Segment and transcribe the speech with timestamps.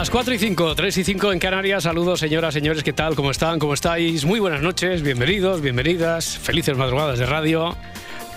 [0.00, 1.82] Las 4 y 5, 3 y 5 en Canarias.
[1.82, 3.14] Saludos, señoras, señores, ¿qué tal?
[3.14, 3.58] ¿Cómo están?
[3.58, 4.24] ¿Cómo estáis?
[4.24, 6.38] Muy buenas noches, bienvenidos, bienvenidas.
[6.38, 7.76] Felices madrugadas de radio.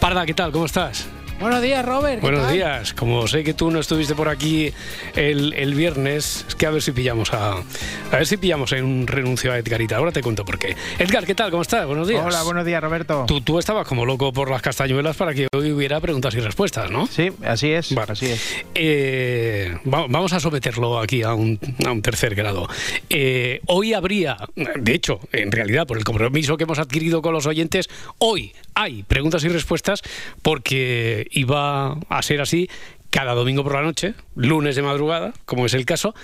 [0.01, 0.51] Parda, ¿qué tal?
[0.51, 1.07] ¿Cómo estás?
[1.39, 2.15] Buenos días, Robert.
[2.15, 2.53] ¿qué Buenos tal?
[2.53, 2.93] días.
[2.93, 4.71] Como sé que tú no estuviste por aquí
[5.15, 7.55] el, el viernes, es que a ver si pillamos a.
[7.57, 9.97] A ver si pillamos en un renuncio a Edgarita.
[9.97, 10.75] Ahora te cuento por qué.
[10.99, 11.51] Edgar, ¿qué tal?
[11.51, 11.85] ¿Cómo estás?
[11.85, 12.23] Buenos días.
[12.25, 13.25] Hola, buenos días, Roberto.
[13.27, 16.89] Tú, tú estabas como loco por las castañuelas para que hoy hubiera preguntas y respuestas,
[16.89, 17.07] ¿no?
[17.07, 17.93] Sí, así es.
[17.93, 18.13] Vale.
[18.13, 18.63] Así es.
[18.73, 22.69] Eh, va- vamos a someterlo aquí a un, a un tercer grado.
[23.09, 27.47] Eh, hoy habría, de hecho, en realidad, por el compromiso que hemos adquirido con los
[27.47, 30.01] oyentes, hoy hay preguntas y respuestas
[30.41, 32.69] porque iba a ser así
[33.09, 36.15] cada domingo por la noche, lunes de madrugada, como es el caso,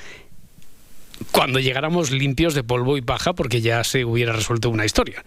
[1.32, 5.24] cuando llegáramos limpios de polvo y paja porque ya se hubiera resuelto una historia.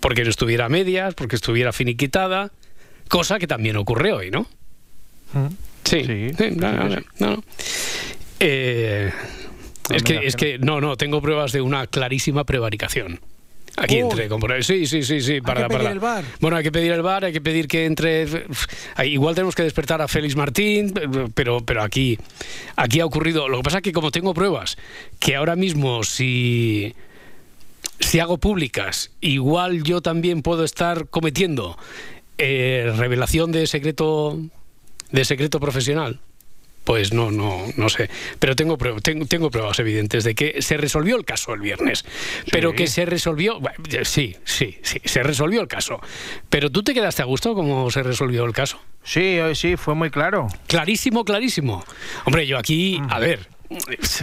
[0.00, 2.50] Porque no estuviera a medias, porque estuviera finiquitada,
[3.08, 4.46] cosa que también ocurre hoy, ¿no?
[5.84, 6.96] Sí, Sí, sí, no, sí, no, sí.
[7.18, 7.44] no, no.
[8.40, 9.12] Eh,
[9.90, 13.20] No es que, es que que, no, no, tengo pruebas de una clarísima prevaricación.
[13.76, 14.10] Aquí Uy.
[14.10, 15.40] entre Sí, sí, sí, sí.
[15.40, 15.92] Para, que pedir para.
[15.92, 16.24] el VAR.
[16.40, 18.26] Bueno, hay que pedir el bar, hay que pedir que entre.
[19.04, 20.94] Igual tenemos que despertar a Félix Martín,
[21.34, 22.18] pero, pero aquí,
[22.76, 23.48] aquí ha ocurrido.
[23.48, 24.78] Lo que pasa es que como tengo pruebas,
[25.20, 26.94] que ahora mismo si
[28.00, 31.78] si hago públicas, igual yo también puedo estar cometiendo
[32.38, 34.38] eh, revelación de secreto
[35.10, 36.20] de secreto profesional.
[36.86, 38.08] Pues no, no, no sé.
[38.38, 42.04] Pero tengo, prue- tengo, tengo pruebas evidentes de que se resolvió el caso el viernes.
[42.52, 43.58] Pero que se resolvió.
[43.60, 46.00] bueno, Sí, sí, sí, se resolvió el caso.
[46.48, 48.80] Pero tú te quedaste a gusto cómo se resolvió el caso.
[49.02, 50.46] Sí, hoy sí, fue muy claro.
[50.68, 51.84] Clarísimo, clarísimo.
[52.24, 53.48] Hombre, yo aquí, a ver,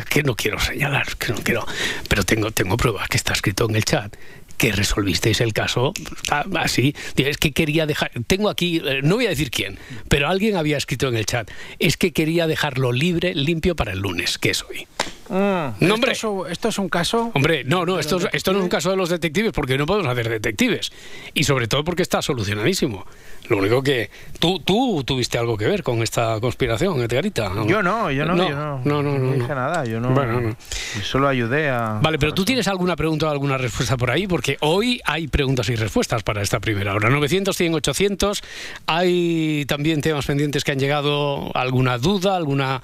[0.09, 1.65] que no quiero señalar, que no quiero,
[2.07, 4.15] pero tengo, tengo pruebas que está escrito en el chat
[4.57, 5.93] que resolvisteis el caso
[6.29, 6.95] ah, así.
[7.15, 9.77] Es que quería dejar, tengo aquí, eh, no voy a decir quién,
[10.07, 11.49] pero alguien había escrito en el chat,
[11.79, 14.87] es que quería dejarlo libre, limpio para el lunes, que es hoy.
[15.29, 16.11] Mm, No, hombre.
[16.11, 17.31] Esto, es, esto es un caso.
[17.33, 19.85] Hombre, no, no, ¿De esto, esto no es un caso de los detectives, porque no
[19.85, 20.91] podemos hacer detectives.
[21.33, 23.05] Y sobre todo porque está solucionadísimo.
[23.49, 24.09] Lo único que.
[24.39, 27.51] Tú, tú tuviste algo que ver con esta conspiración, Edgarita.
[27.67, 29.55] Yo no, yo no, No, yo no, no, no, no, dije no.
[29.55, 30.09] nada, yo no.
[30.09, 30.49] Bueno, no.
[30.49, 31.99] yo Solo ayudé a.
[32.01, 35.69] Vale, pero tú tienes alguna pregunta o alguna respuesta por ahí, porque hoy hay preguntas
[35.69, 37.09] y respuestas para esta primera hora.
[37.09, 38.43] 900, 100, 800.
[38.85, 42.81] Hay también temas pendientes que han llegado, alguna duda, alguna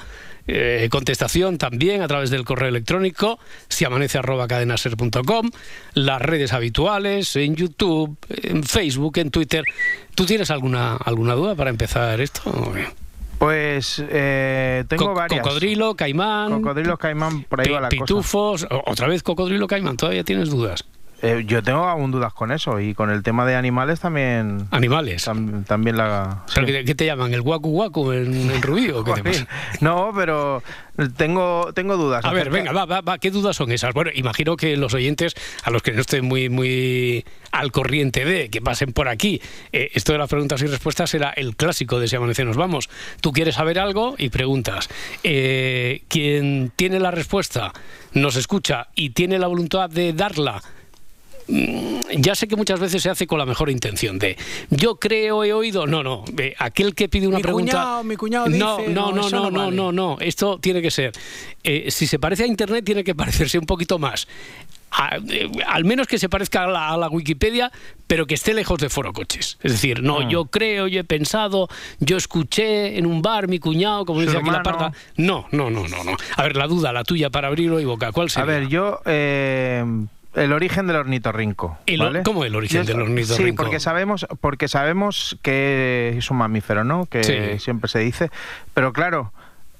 [0.47, 5.50] eh, contestación también a través del correo electrónico, si amanece arroba cadenaser.com,
[5.94, 9.64] las redes habituales, en YouTube, en Facebook, en Twitter.
[10.16, 12.74] ¿Tú tienes alguna, alguna duda para empezar esto?
[13.38, 15.41] Pues eh, tengo Co- varias.
[15.41, 16.52] Cocodrilo, caimán.
[16.62, 18.02] Cocodrilo, caimán, por ahí va la cosa.
[18.02, 20.84] pitufos, o- otra vez cocodrilo, caimán, todavía tienes dudas.
[21.22, 24.68] Eh, yo tengo aún dudas con eso y con el tema de animales también.
[24.72, 25.28] Animales.
[25.28, 26.44] tam- también la.
[26.53, 26.74] ¿Pero sí.
[26.85, 27.34] qué, te llaman?
[27.34, 29.47] ¿El guacu guacu en, en Rubí o qué te pasa?
[29.81, 30.63] No, pero
[31.18, 32.24] tengo, tengo dudas.
[32.24, 33.94] A ver, venga, va, va, va, ¿qué dudas son esas?
[33.94, 38.50] Bueno, imagino que los oyentes, a los que no estén muy, muy al corriente de,
[38.50, 39.41] que pasen por aquí,
[39.74, 42.90] eh, esto de las preguntas y respuestas era el clásico de Si amanece nos vamos.
[43.22, 44.90] Tú quieres saber algo y preguntas.
[45.24, 47.74] Eh, quien tiene la respuesta
[48.13, 50.62] nos escucha y tiene la voluntad de darla
[52.17, 54.37] ya sé que muchas veces se hace con la mejor intención de
[54.69, 58.15] yo creo he oído no no eh, aquel que pide una Mi pregunta cuñado- mi
[58.15, 59.75] cuñado no dice, no no, no no no no vale.
[59.75, 61.11] no no esto tiene que ser
[61.63, 64.27] eh, si se parece a internet tiene que parecerse un poquito más
[64.91, 67.72] A- eh, al menos que se parezca a la, a la Wikipedia
[68.07, 70.28] pero que esté lejos de foro coches es decir no Ah.
[70.29, 71.67] yo creo yo he pensado
[71.99, 75.69] yo escuché en un bar mi cuñado como Su dice aquí la parda no no
[75.69, 78.29] no no no a ver la duda la tuya para abrirlo y boca cuál A
[78.29, 78.99] sería ver, yo.
[79.05, 79.84] eh,
[80.35, 81.78] el origen del ornitorrinco.
[81.97, 82.23] ¿vale?
[82.23, 83.35] ¿cómo el origen del ornitorrinco?
[83.35, 87.05] Sí, porque sabemos, porque sabemos que es un mamífero, ¿no?
[87.05, 87.59] Que Sí.
[87.59, 88.29] siempre se dice.
[88.73, 89.34] Pero claro,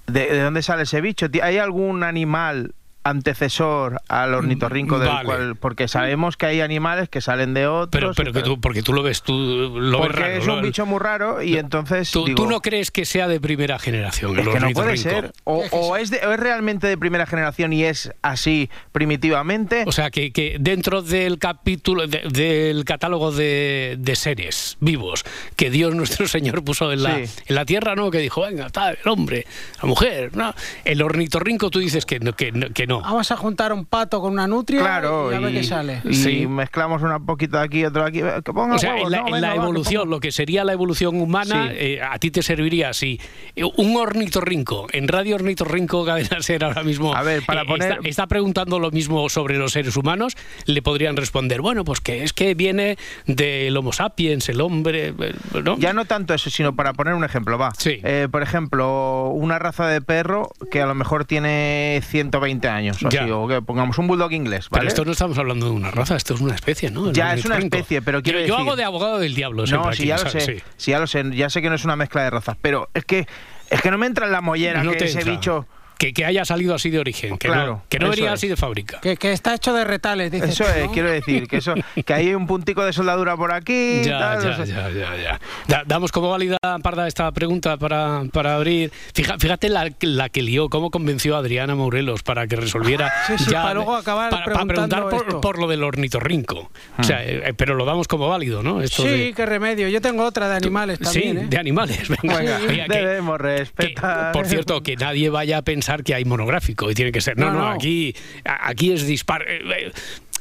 [0.08, 1.28] ¿de, de dónde sale ese bicho?
[1.44, 2.74] ¿Hay algún animal
[3.04, 5.26] antecesor al ornitorrinco del Vale.
[5.26, 8.84] cual porque sabemos que hay animales que salen de otros Pero, pero que tú, porque
[8.84, 10.34] tú lo ves, tú lo ves porque raro.
[10.34, 13.28] es lo- un bicho muy raro y entonces tú, digo, tú no crees que sea
[13.28, 15.10] de primera generación es el que no puede ornitorrinco?
[15.10, 19.84] ser o, o es de- o es realmente de primera generación y es así primitivamente
[19.88, 25.24] O sea, que, que dentro del capítulo, de- del catálogo de, de seres vivos
[25.56, 27.44] que Dios nuestro Señor puso en la, Sí.
[27.48, 28.12] en la tierra, ¿no?
[28.12, 29.46] Que dijo, venga, tal, el hombre,
[29.82, 30.54] la mujer, ¿no?
[30.86, 32.34] El ornitorrinco tú dices que no.
[32.34, 33.02] Que, no- que no.
[33.02, 36.02] Vamos a juntar un pato con una nutria claro y a ver qué sale.
[36.04, 36.48] y Sí.
[36.48, 39.18] mezclamos una poquito de aquí otro de aquí que ponga O sea, huevos, en la,
[39.22, 41.76] no, en venga, la va, que evolución, lo que sería la evolución humana, Sí.
[41.78, 43.20] eh, a ti te serviría así.
[43.56, 47.92] Eh, Un ornitorrinco, en Radio Ornitorrinco Cadena Ser ahora mismo A ver, para eh, poner-
[47.94, 52.24] está, está preguntando lo mismo sobre los seres humanos, le podrían responder, bueno, pues que
[52.24, 52.98] es que viene
[53.28, 55.34] del Homo sapiens, el hombre, eh,
[55.64, 55.78] ¿no?
[55.78, 57.72] Ya no tanto eso, sino para poner un ejemplo, va.
[57.78, 58.00] Sí.
[58.04, 63.10] Eh, por ejemplo, una raza de perro que a lo mejor tiene 120 años, o
[63.10, 63.24] Ya.
[63.24, 64.88] así, o que pongamos un bulldog inglés, Pero ¿vale?
[64.88, 67.08] esto no estamos hablando de una raza, esto es una especie, ¿no?
[67.10, 69.66] El Ya, es una especie, pero quiero yo, yo decir- hago de abogado del diablo
[69.66, 70.92] No, aquí, ya lo sé, Sí.
[70.92, 73.28] ya lo sé, ya sé que no es una mezcla de razas, pero es que
[73.70, 75.34] es que no me entra en la mollera No que te ese entra.
[75.34, 75.68] bicho
[76.00, 78.32] Que, que haya salido así de origen, que Claro, no, que no venía es.
[78.36, 79.02] así de fábrica.
[79.02, 80.92] Que, que está hecho de retales, dices Eso tú, es, ¿no?
[80.94, 81.74] quiero decir, que eso,
[82.06, 84.00] que hay un puntico de soldadura por aquí.
[84.06, 84.72] Ya, tal, ya, no sé.
[84.72, 85.40] ya, ya, ya.
[85.68, 88.94] Da- damos como válida, Parda, esta pregunta para, para abrir.
[89.14, 93.12] Fija- fíjate la, la que lió, cómo convenció a Adriana Morelos para que resolviera.
[93.28, 95.42] Sí, sí, para luego acabar para, preguntar por, esto.
[95.42, 96.72] por lo del ornitorrinco.
[96.98, 98.82] O sea, eh, pero lo damos como válido, ¿no?
[98.82, 99.90] Esto Sí, de- qué remedio.
[99.90, 101.48] Yo tengo otra de animales también, sí, ¿eh?
[101.50, 102.08] de animales.
[102.24, 102.40] Venga.
[102.40, 104.32] Venga, debemos que, respetar.
[104.32, 107.38] por cierto, que nadie vaya a pensar que hay monográfico y tiene que ser.
[107.38, 107.70] No, no, No, no.
[107.72, 109.44] aquí, aquí es dispar.
[109.48, 109.62] eh,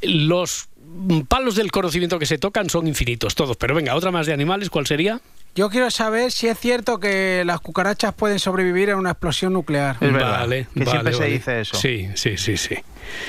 [0.02, 0.68] eh, Los
[1.28, 3.56] palos del conocimiento que se tocan son infinitos, todos.
[3.56, 5.20] Pero venga, otra más de animales, ¿cuál sería?
[5.54, 9.96] Yo quiero saber si es cierto que las cucarachas pueden sobrevivir a una explosión nuclear.
[10.00, 11.76] Es verdad, vale, que vale, siempre se dice eso.
[11.76, 12.76] Sí, sí, sí, sí.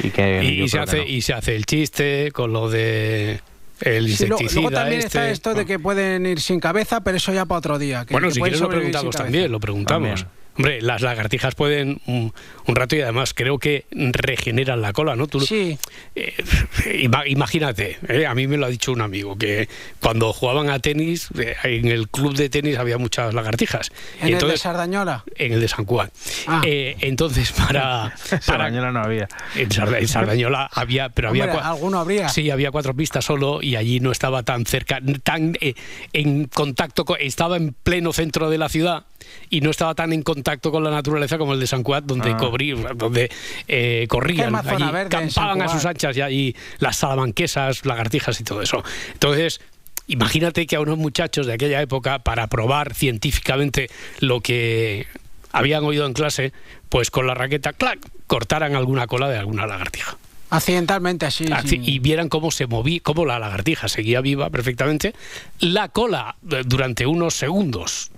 [0.04, 1.04] Y, que Y, se que hace, no.
[1.08, 3.40] y se hace el chiste con lo de
[3.82, 5.08] el Sí, insecticida luego también este.
[5.08, 8.06] está esto de que pueden ir sin cabeza, pero eso ya para otro día.
[8.06, 10.20] que- Bueno, que si quieres lo preguntamos también, lo preguntamos.
[10.22, 10.39] También.
[10.60, 12.34] Hombre, las lagartijas pueden un,
[12.68, 15.26] un rato y además creo que regeneran la cola, ¿no?
[15.28, 15.78] Tú, Sí,
[16.16, 16.34] eh,
[17.02, 19.70] ima- imagínate, eh, a mí me lo ha dicho un amigo, que
[20.02, 23.90] cuando jugaban a tenis, eh, en el club de tenis había muchas lagartijas.
[24.22, 25.24] en el de Sardañola.
[25.36, 26.12] en el de San Juan.
[26.48, 26.62] Ah.
[26.66, 28.14] Eh, entonces, para...
[28.30, 29.30] para Sardañola no había.
[29.56, 32.28] en, Sarda- en Sardañola había, pero había Hombre, cua- alguno habría.
[32.28, 35.74] Sí, había cuatro pistas solo y allí no estaba tan cerca, tan eh,
[36.12, 39.06] en contacto, con- estaba en pleno centro de la ciudad
[39.50, 42.32] y no estaba tan en contacto con la naturaleza como el de San Cuat, donde,
[42.32, 42.38] Ah.
[42.38, 43.30] cobrí- donde
[43.68, 48.84] eh, corrían, allí, campaban a sus anchas y allí las salamanquesas, lagartijas y todo eso.
[49.14, 49.62] Entonces,
[50.08, 53.90] imagínate que a unos muchachos de aquella época, para probar científicamente
[54.20, 55.08] lo que
[55.52, 56.54] habían oído en clase,
[56.90, 60.18] pues con la raqueta, clac, cortaran alguna cola de alguna lagartija.
[60.52, 61.46] Accidentalmente, así.
[61.84, 65.14] Y vieran cómo se movía, cómo la lagartija seguía viva perfectamente,
[65.60, 68.10] la cola eh, durante unos segundos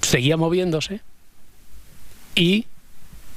[0.00, 1.00] seguía moviéndose
[2.34, 2.66] y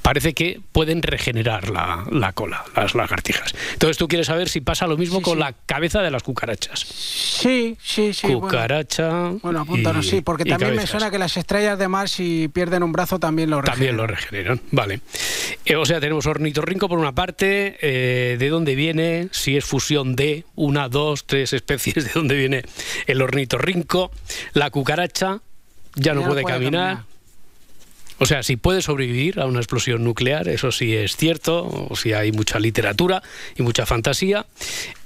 [0.02, 3.54] parece que pueden regenerar la, la cola, las lagartijas.
[3.72, 5.40] Entonces tú quieres saber si pasa lo mismo Sí, con sí.
[5.40, 6.80] la cabeza de las cucarachas.
[6.80, 8.26] Sí, sí, sí.
[8.26, 8.40] bueno.
[8.42, 9.30] Cucaracha.
[9.42, 12.82] Bueno, apúntanos, y- sí, porque también me suena que las estrellas de mar, si pierden
[12.82, 14.58] un brazo, también lo También lo regeneran.
[14.58, 15.00] regeneran, vale.
[15.64, 20.16] Eh, o sea, tenemos ornitorrinco por una parte, eh, de dónde viene, si es fusión
[20.16, 22.62] de una, dos, tres especies, de dónde viene
[23.06, 24.10] el ornitorrinco.
[24.52, 25.40] La cucaracha
[25.96, 27.04] ya no Ya puede, caminar.
[28.18, 32.12] O sea, si puede sobrevivir a una explosión nuclear, eso sí es cierto, o si
[32.12, 33.22] hay mucha literatura
[33.56, 34.46] y mucha fantasía.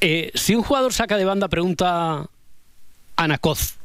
[0.00, 2.26] Eh, si un jugador saca de banda, pregunta
[3.16, 3.76] Ana Coz,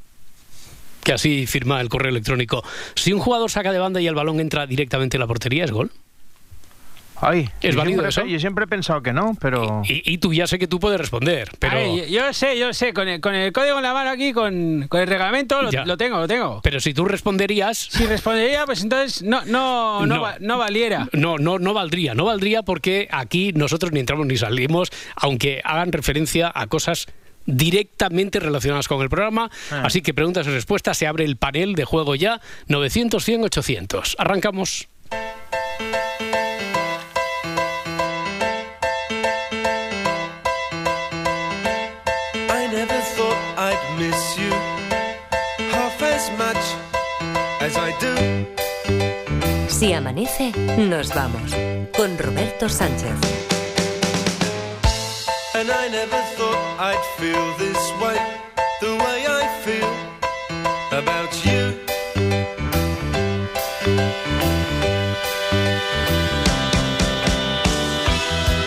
[1.03, 2.63] que así firma el correo electrónico,
[2.95, 5.71] si un jugador saca de banda y el balón entra directamente en la portería, ¿es
[5.71, 5.91] gol?
[7.21, 8.25] Ay, ¿Es yo válido siempre, eso?
[8.25, 9.81] Yo siempre he pensado que no, pero...
[9.87, 11.77] Y, y tú ya sé que tú puedes responder, pero...
[11.77, 14.87] Ay, yo sé, yo sé, con el, con el código en la mano aquí, con,
[14.89, 16.59] con el reglamento, lo, tengo, lo tengo.
[16.63, 20.21] Pero si tú responderías, Si respondería, pues entonces no, no, no, No.
[20.21, 21.07] va- no valiera.
[21.13, 25.91] No, no, no valdría, no valdría porque aquí nosotros ni entramos ni salimos, aunque hagan
[25.93, 27.07] referencia a cosas
[27.45, 29.49] directamente relacionadas con el programa.
[29.71, 29.83] Ah.
[29.85, 34.15] Así que preguntas y respuestas, se abre el panel de juego ya, 900, 100, 800.
[34.19, 34.87] Arrancamos.
[49.83, 51.51] Si amanece, nos vamos
[51.93, 53.11] con Roberto Sánchez.
[55.55, 58.17] And I never thought I'd feel this way,
[58.79, 59.91] the way I feel
[60.89, 61.77] about you.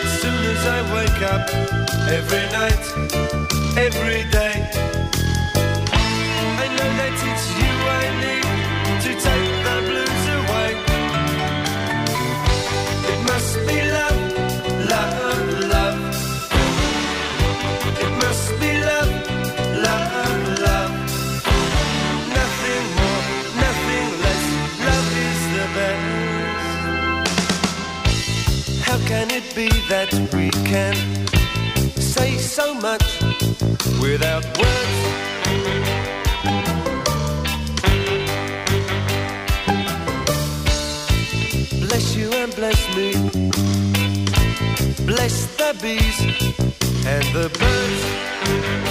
[0.05, 1.49] As soon as I wake up
[2.11, 3.06] every night.
[30.67, 30.95] Can
[31.95, 33.21] say so much
[34.01, 34.97] without words?
[41.79, 43.13] Bless you and bless me.
[45.05, 46.19] Bless the bees
[47.05, 48.86] and the birds.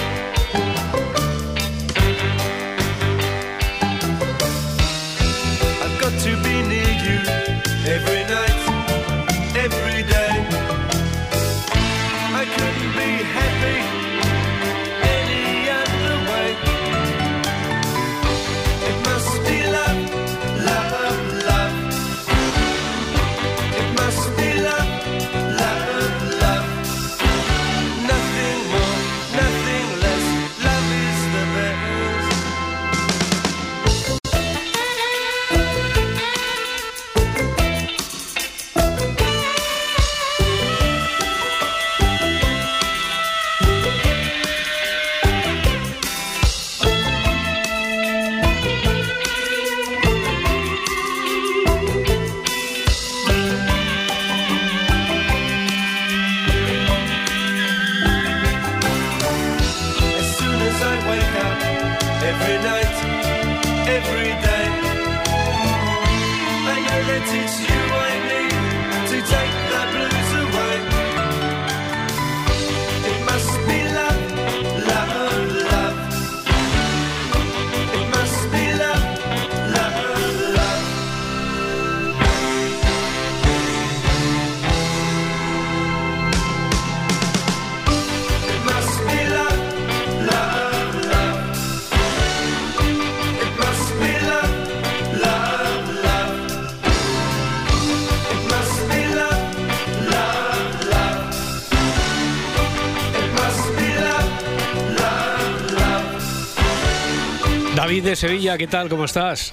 [107.77, 108.89] David de Sevilla, ¿qué tal?
[108.89, 109.53] ¿Cómo estás?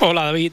[0.00, 0.52] Hola, David.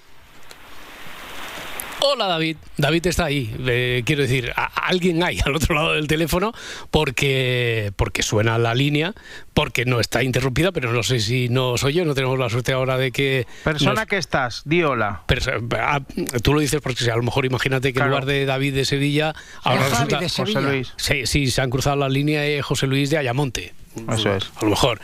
[2.01, 2.57] Hola, David.
[2.77, 3.53] David está ahí.
[3.67, 6.51] Eh, quiero decir, a- alguien hay al otro lado del teléfono
[6.91, 9.13] porque, porque suena la línea,
[9.53, 12.05] porque no está interrumpida, pero no sé si no soy yo.
[12.05, 13.45] No tenemos la suerte ahora de que.
[13.63, 15.21] Persona nos- que estás, di hola.
[15.27, 16.01] Perso- ah,
[16.41, 18.07] tú lo dices porque a lo mejor imagínate que Claro.
[18.07, 20.19] en lugar de David de Sevilla, ahora Javi resulta.
[20.19, 20.61] de José Sevilla.
[20.61, 20.93] Luis.
[20.97, 23.73] Sí, sí, se han cruzado la línea de José Luis de Ayamonte.
[24.11, 24.49] Eso es.
[24.55, 25.01] A lo mejor.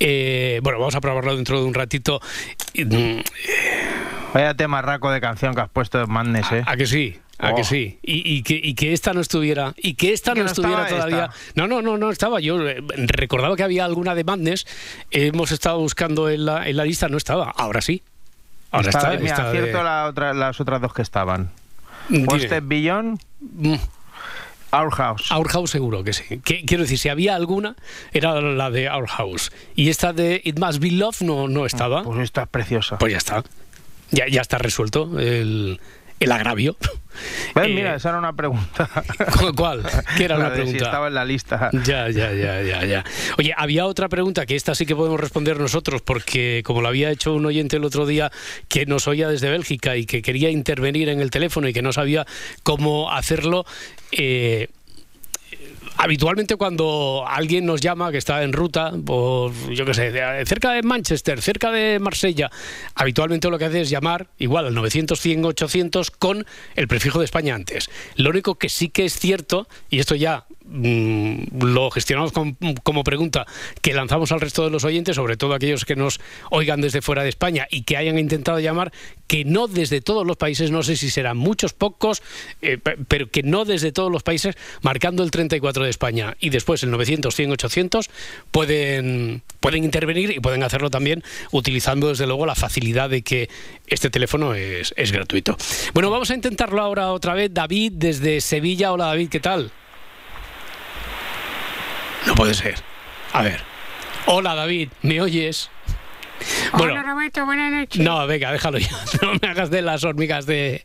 [0.00, 2.20] Eh, bueno, vamos a probarlo dentro de un ratito.
[2.74, 3.20] Mm,
[4.34, 6.62] Vaya tema raco de canción que has puesto de Madness, ¿eh?
[6.66, 7.18] ¿A que sí?
[7.38, 7.64] ¿A que Oh.
[7.64, 7.98] sí?
[8.02, 10.86] Y, y que, y que esta no estuviera, y que esta Que no, no estuviera
[10.86, 11.30] todavía.
[11.32, 11.52] esta.
[11.54, 12.40] No, no, no, no estaba.
[12.40, 14.66] Yo eh, recordaba que había alguna de Madness.
[15.10, 17.50] Hemos estado buscando en la, en la lista, no estaba.
[17.56, 18.02] Ahora sí.
[18.70, 19.22] Ahora Está- está.
[19.22, 21.50] mira, está de- acierto la otra- las otras dos que estaban.
[22.10, 23.74] Step Beyond, Mm,
[24.80, 25.30] Our House.
[25.32, 26.40] Our House seguro que sí.
[26.44, 27.76] Que- quiero decir, si había alguna,
[28.12, 29.52] era la de Our House.
[29.74, 32.02] Y esta de It Must Be Love no, no estaba.
[32.02, 32.98] Pues esta es preciosa.
[32.98, 33.44] Pues ya está.
[34.10, 35.80] Ya, ya está resuelto el,
[36.20, 36.76] el agravio.
[37.54, 37.66] ¿Ves?
[37.66, 38.88] Eh, Mira, esa era una pregunta.
[39.40, 39.82] ¿cu- ¿Cuál?
[40.18, 40.84] ¿Qué era La de Si pregunta?
[40.84, 41.70] estaba en la lista.
[41.84, 43.04] Ya, ya, ya, ya, ya.
[43.38, 47.10] Oye, había otra pregunta que esta sí que podemos responder nosotros, porque como lo había
[47.10, 48.30] hecho un oyente el otro día
[48.68, 51.92] que nos oía desde Bélgica y que quería intervenir en el teléfono y que no
[51.92, 52.26] sabía
[52.62, 53.64] cómo hacerlo,
[54.12, 54.68] eh,
[55.96, 60.82] habitualmente cuando alguien nos llama que está en ruta, por, yo qué sé, cerca de
[60.82, 62.50] Manchester, cerca de Marsella,
[62.94, 67.24] habitualmente lo que hace es llamar igual al 900 100 800 con el prefijo de
[67.24, 67.90] España antes.
[68.16, 72.32] Lo único que sí que es cierto, y esto ya lo gestionamos
[72.82, 73.46] como pregunta
[73.82, 76.20] que lanzamos al resto de los oyentes, sobre todo aquellos que nos
[76.50, 78.92] oigan desde fuera de España y que hayan intentado llamar,
[79.26, 82.22] que no desde todos los países, no sé si serán muchos, pocos,
[82.62, 86.50] eh, pe- pero que no desde todos los países, marcando el 34 de España y
[86.50, 88.10] después el 900, 100, 800,
[88.50, 93.48] pueden, pueden intervenir y pueden hacerlo también utilizando desde luego la facilidad de que
[93.86, 95.56] este teléfono es, es gratuito.
[95.94, 97.52] Bueno, vamos a intentarlo ahora otra vez.
[97.52, 98.92] David desde Sevilla.
[98.92, 99.70] Hola David, ¿qué tal?
[102.26, 102.74] No puede ser.
[103.32, 103.60] A ver.
[104.26, 105.70] Hola David, ¿me oyes?
[106.72, 108.00] Hola Roberto, buenas noches.
[108.02, 108.90] No, venga, déjalo ya.
[109.22, 110.84] No me hagas de las hormigas de,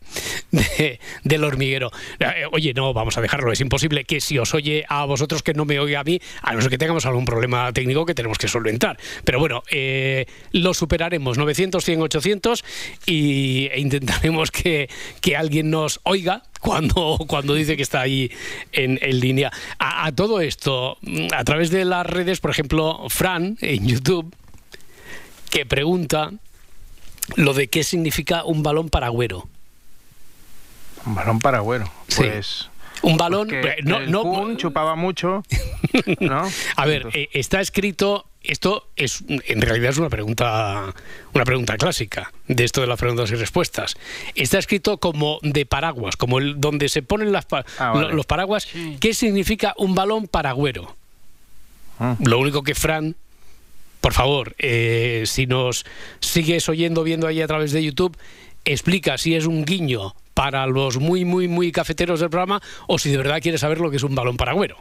[0.51, 1.91] de- del hormiguero.
[2.19, 5.53] Eh, Oye, no, vamos a dejarlo, es imposible que si os oye a vosotros que
[5.53, 8.37] no me oiga a mí, a no ser que tengamos algún problema técnico que tenemos
[8.37, 8.97] que solventar.
[9.23, 12.63] Pero bueno, eh, lo superaremos, 900, 100, 800
[13.05, 14.89] y, e intentaremos que,
[15.21, 18.31] que alguien nos oiga cuando, cuando dice que está ahí
[18.71, 19.51] en, en línea.
[19.79, 20.97] A, a todo esto,
[21.35, 24.33] a través de las redes, por ejemplo, Fran en YouTube,
[25.51, 26.31] que pregunta
[27.35, 29.47] lo de qué significa un balón paragüero.
[31.05, 31.85] Un balón paragüero.
[32.07, 32.23] Sí.
[32.23, 32.69] Pues.
[33.03, 35.43] Un balón, eh, no, el no, Kun chupaba mucho,
[36.19, 36.47] ¿no?
[36.75, 38.25] A ver, Entonces, eh, está escrito.
[38.43, 40.93] Esto es, en realidad es una pregunta,
[41.33, 43.95] una pregunta clásica de esto de las preguntas y respuestas.
[44.33, 48.13] Está escrito como de paraguas, como el donde se ponen las pa- Ah, vale.
[48.13, 48.63] los paraguas.
[48.63, 48.97] Sí.
[48.99, 50.95] ¿Qué significa un balón paragüero?
[51.99, 52.13] mm.
[52.25, 53.15] Lo único que Fran,
[54.01, 55.85] por favor, eh, si nos
[56.19, 58.17] sigues oyendo, viendo ahí a través de YouTube,
[58.65, 63.09] explica si es un guiño para los muy, muy, muy cafeteros del programa o si
[63.09, 64.77] de verdad quieres saber lo que es un balón paragüero.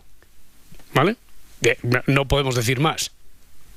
[0.95, 1.17] ¿Vale?
[1.63, 3.13] Eh, no- podemos decir más.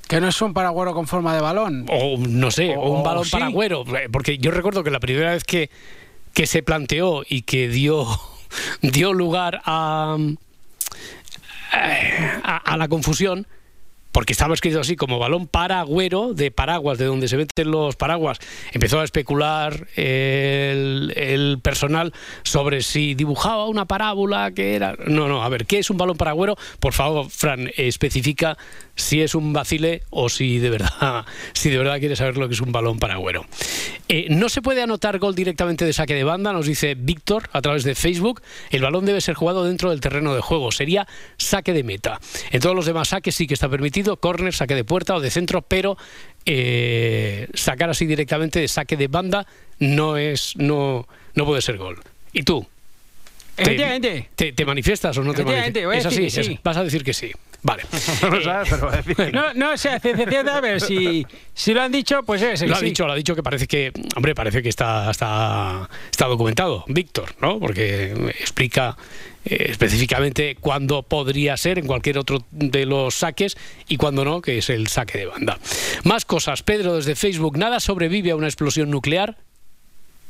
[0.08, 1.86] Que no es un paragüero con forma de balón.
[1.90, 3.30] O no sé, o, O- un balón sí.
[3.30, 3.84] paragüero.
[3.96, 5.70] eh, Porque yo recuerdo que la primera vez que,
[6.32, 8.06] que se planteó y que dio,
[8.82, 10.16] dio lugar a,
[11.72, 13.46] a, a la confusión,
[14.14, 18.38] porque estaba escrito así como balón paragüero de paraguas, de donde se meten los paraguas,
[18.72, 22.12] empezó a especular el, el personal
[22.44, 24.96] sobre si dibujaba una parábola que era...
[25.08, 26.54] No, no, a ver, ¿qué es un balón paragüero?
[26.78, 28.56] Por favor, Fran, especifica
[28.96, 32.54] si es un vacile o si de verdad, si de verdad quieres saber lo que
[32.54, 33.44] es un balón paragüero.
[34.08, 37.62] Eh, no se puede anotar gol directamente de saque de banda, nos dice Víctor a
[37.62, 38.42] través de Facebook.
[38.70, 41.06] El balón debe ser jugado dentro del terreno de juego, sería
[41.38, 42.20] saque de meta.
[42.50, 45.30] En todos los demás saques sí que está permitido, córner, saque de puerta o de
[45.30, 45.96] centro, pero
[46.46, 49.46] eh, sacar así directamente de saque de banda
[49.78, 51.98] no es, no, no puede ser gol.
[52.32, 52.66] ¿Y tú?
[53.64, 53.76] Te-.
[54.34, 55.74] ¿Te, te manifiestas o no te manifiestas?
[55.98, 57.32] Es así, es- vas a decir que sí.
[57.64, 57.82] Vale.
[58.22, 59.54] No lo sabes, pero va a decir que no.
[59.54, 62.76] No, no sé, a ciencia pero si, si lo han dicho, pues es que Lo
[62.76, 62.84] ha sí.
[62.86, 67.34] dicho, lo ha dicho que parece que, hombre, parece que está, está, está documentado, Víctor,
[67.40, 67.58] ¿no?
[67.58, 68.96] Porque explica
[69.46, 73.56] eh, específicamente cuándo podría ser en cualquier otro de los saques
[73.88, 75.58] y cuándo no, que es el saque de banda.
[76.04, 79.38] Más cosas, Pedro desde Facebook, nada sobrevive a una explosión nuclear.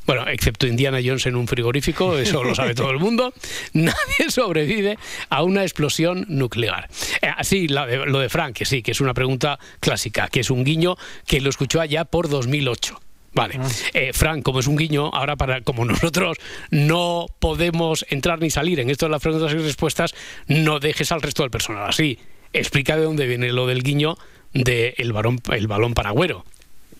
[0.06, 3.32] Bueno, excepto Indiana Jones en un frigorífico, eso lo sabe todo el mundo.
[3.72, 4.98] Nadie sobrevive
[5.30, 6.88] a una explosión nuclear.
[7.22, 10.50] Eh, Así, de- lo de Frank, que sí, que es una pregunta clásica, que es
[10.50, 13.00] un guiño que lo escuchó allá por 2008.
[13.32, 13.58] Vale,
[13.94, 16.36] Eh, Frank, como es un guiño, ahora para como nosotros
[16.70, 20.14] no podemos entrar ni salir en esto de las preguntas y respuestas,
[20.46, 22.18] no dejes al resto del personal así.
[22.52, 24.16] Explica de dónde viene lo del guiño
[24.52, 26.44] del balón, el balón paragüero.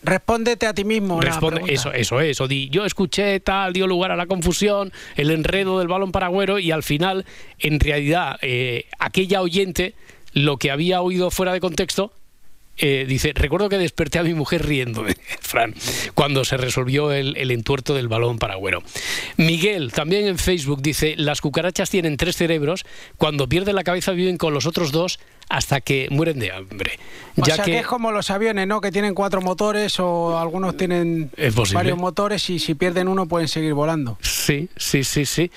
[0.05, 1.21] Respóndete a ti mismo.
[1.21, 2.41] Responde, eso, eso es.
[2.41, 6.59] O di, yo escuché tal, dio lugar a la confusión, el enredo del balón paragüero
[6.59, 7.25] y al final,
[7.59, 9.95] en realidad, eh, aquella oyente,
[10.33, 12.13] lo que había oído fuera de contexto,
[12.77, 15.75] eh, dice, recuerdo que desperté a mi mujer riéndome, Fran,
[16.15, 18.83] cuando se resolvió el, el entuerto del balón paragüero.
[19.37, 22.85] Miguel, también en Facebook, dice, las cucarachas tienen tres cerebros,
[23.17, 26.99] cuando pierden la cabeza viven con los otros dos hasta que mueren de hambre.
[27.37, 27.79] O ya sea que...
[27.79, 28.81] es como los aviones, ¿no?
[28.81, 31.31] Que tienen cuatro motores o algunos tienen
[31.73, 34.19] varios motores y si pierden uno pueden seguir volando.
[34.21, 35.51] Sí, sí, sí, sí.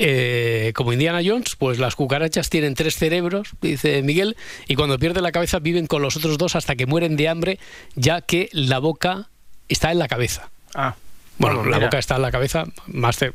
[0.00, 4.36] Eh, como Indiana Jones, pues las cucarachas tienen tres cerebros, dice Miguel,
[4.68, 7.58] y cuando pierden la cabeza viven con los otros dos hasta que mueren de hambre,
[7.96, 9.28] ya que la boca
[9.68, 10.50] está en la cabeza.
[10.74, 10.94] Ah,
[11.38, 13.32] Bueno, Bueno, la boca está en la cabeza, más ce-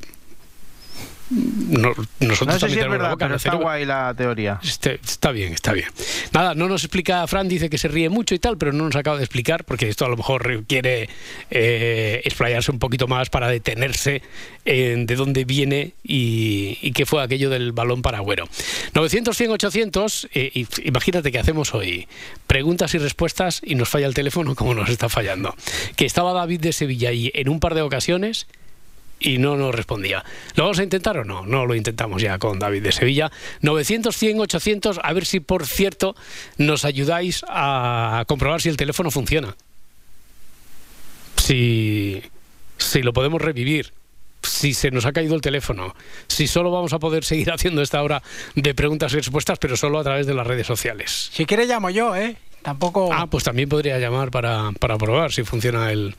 [1.33, 3.63] No- nosotros no sé también si es tenemos la verdad, boca, pero el está cerebro-
[3.65, 4.59] guay la teoría.
[4.63, 5.87] Este- está bien, está bien.
[6.31, 8.95] Nada, no nos explica, Fran dice que se ríe mucho y tal, pero no nos
[8.95, 11.09] acaba de explicar, porque esto a lo mejor requiere
[11.49, 14.21] eh, explayarse un poquito más para detenerse
[14.65, 18.47] en de dónde viene y, y qué fue aquello del balón paragüero.
[18.93, 22.07] 900, 100, 800, eh, y- imagínate que hacemos hoy
[22.47, 25.55] preguntas y respuestas y nos falla el teléfono como nos está fallando.
[25.95, 28.47] Que estaba David de Sevilla ahí en un par de ocasiones
[29.23, 30.23] y no nos respondía.
[30.55, 31.45] ¿Lo vamos a intentar o no?
[31.45, 33.31] No lo intentamos ya con David de Sevilla.
[33.61, 36.15] 900, 100, 800, a ver si por cierto
[36.57, 39.55] nos ayudáis a comprobar si el teléfono funciona.
[41.37, 42.21] Si,
[42.77, 43.93] si lo podemos revivir.
[44.43, 45.95] Si se nos ha caído el teléfono,
[46.27, 48.21] si solo vamos a poder seguir haciendo esta hora
[48.55, 51.29] de preguntas y respuestas, pero solo a través de las redes sociales.
[51.31, 52.35] Si quieres llamo yo, ¿eh?
[52.63, 53.09] Tampoco...
[53.13, 56.15] Ah, pues también podría llamar para, para probar si funciona el,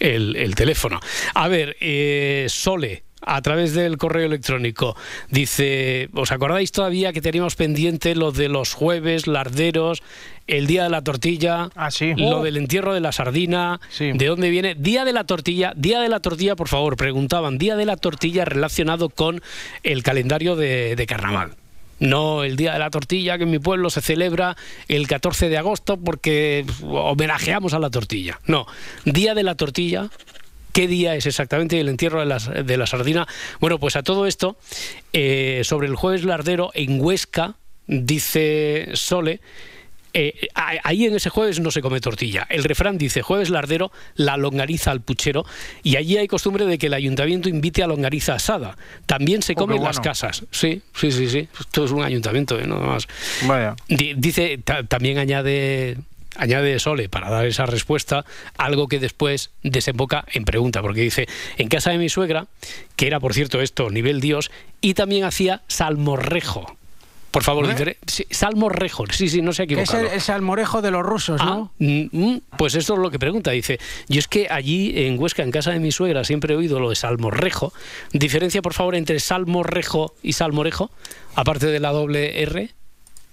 [0.00, 1.00] el- el teléfono.
[1.34, 4.94] A ver, eh, Sole, a través del correo electrónico.
[5.30, 10.02] Dice, ¿os acordáis todavía que teníamos pendiente lo de los jueves, larderos,
[10.46, 12.14] el día de la tortilla, Ah, sí.
[12.16, 12.42] lo Oh.
[12.44, 14.12] del entierro de la sardina, Sí.
[14.12, 14.74] de dónde viene?
[14.76, 18.44] Día de la tortilla, día de la tortilla, por favor, preguntaban, día de la tortilla
[18.44, 19.42] relacionado con
[19.82, 21.54] el calendario de, de carnaval.
[21.98, 24.56] No el día de la tortilla que en mi pueblo se celebra
[24.88, 28.40] el 14 de agosto porque homenajeamos a la tortilla.
[28.46, 28.66] No,
[29.04, 30.10] día de la tortilla
[30.76, 33.26] ¿Qué día es exactamente el entierro de la, de la sardina?
[33.60, 34.58] Bueno, pues a todo esto,
[35.14, 37.54] eh, sobre el jueves lardero en Huesca,
[37.86, 39.40] dice Sole,
[40.18, 42.46] eh, ahí en ese jueves no se come tortilla.
[42.48, 45.44] El refrán dice jueves lardero, la longaniza al puchero,
[45.82, 48.76] y allí hay costumbre de que el ayuntamiento invite a longaniza asada.
[49.06, 50.44] También se Oh, come en las casas.
[50.50, 51.48] Sí, sí, sí, sí.
[51.60, 52.66] Esto es un ayuntamiento, ¿eh?
[52.66, 53.06] Nada más.
[53.46, 53.76] Vaya.
[53.88, 55.98] Di- Dice, ta- también añade,
[56.36, 58.24] añade Sole, para dar esa respuesta,
[58.56, 61.26] algo que después desemboca en pregunta, porque dice,
[61.58, 62.46] en casa de mi suegra,
[62.96, 64.50] que era, por cierto, esto, nivel Dios,
[64.80, 66.76] y también hacía salmorrejo.
[67.36, 67.98] Por favor, ¿Eh?
[68.06, 70.06] sí, salmorrejo, sí, sí, no se ha Que es equivocado.
[70.06, 71.70] el, el salmorejo de los rusos, ¿no?
[71.70, 73.50] Ah, mm, mm, pues eso es lo que pregunta.
[73.50, 76.80] Dice, yo es que allí en Huesca, en casa de mi suegra, siempre he oído
[76.80, 77.74] lo de salmorrejo.
[78.14, 80.90] Diferencia, por favor, entre salmorrejo y salmorejo,
[81.34, 82.70] aparte de la doble R,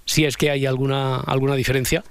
[0.03, 2.03] si es que hay alguna, alguna diferencia.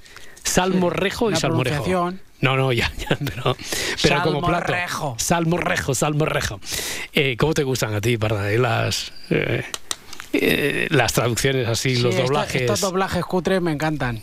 [0.44, 2.14] Salmorrejo y salmorejo.
[2.40, 3.54] No, no, ya, ya, pero,
[4.02, 4.66] pero como plato.
[4.72, 5.14] Salmorrejo.
[5.18, 6.60] Salmorrejo, salmorrejo.
[7.12, 9.62] Eh, ¿Cómo te gustan a ti, Parda, eh, las, eh,
[10.32, 12.60] eh, las traducciones así, Sí, los esta- doblajes?
[12.62, 14.22] estos doblajes cutres me encantan.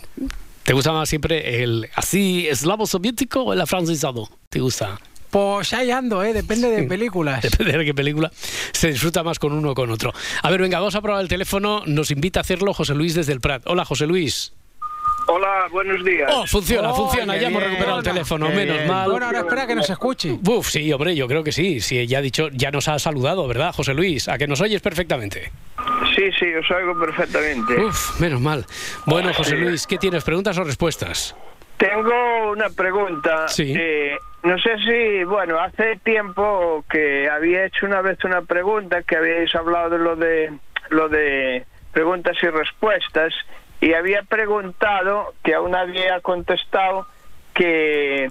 [0.63, 4.29] ¿Te gusta más siempre el así eslavo soviético o el afrancesado?
[4.49, 4.99] ¿Te gusta?
[5.31, 6.33] Pues ahí ando, ¿eh?
[6.33, 7.41] Depende de películas.
[7.41, 8.31] Depende de qué película
[8.71, 10.13] se disfruta más con uno o con otro.
[10.43, 11.83] A ver, venga, vamos a probar el teléfono.
[11.85, 13.63] Nos invita a hacerlo José Luis desde el Prat.
[13.65, 14.53] Hola, José Luis.
[15.31, 16.31] Hola, buenos días.
[16.33, 17.37] Oh, funciona, Oh, funciona.
[17.37, 18.87] Ya hemos recuperado el teléfono, Qué menos bien.
[18.87, 19.11] mal.
[19.11, 20.39] Bueno, ahora espera que nos escuche.
[20.43, 21.79] Uf, sí, hombre, yo creo que sí.
[21.81, 24.27] Sí, ya ha dicho, ya nos ha saludado, ¿verdad, José Luis?
[24.27, 25.51] A que nos oyes perfectamente.
[26.15, 27.75] Sí, sí, os oigo perfectamente.
[27.79, 28.65] Uf, menos mal.
[29.05, 30.23] Bueno, José Luis, ¿qué tienes?
[30.23, 31.35] ¿Preguntas o respuestas?
[31.77, 33.47] Tengo una pregunta.
[33.47, 33.73] Sí.
[33.75, 39.15] Eh, no sé si, bueno, hace tiempo que había hecho una vez una pregunta que
[39.15, 40.53] habíais hablado de lo de
[40.89, 43.33] lo de preguntas y respuestas
[43.81, 47.07] y había preguntado que aún nadie ha contestado
[47.53, 48.29] que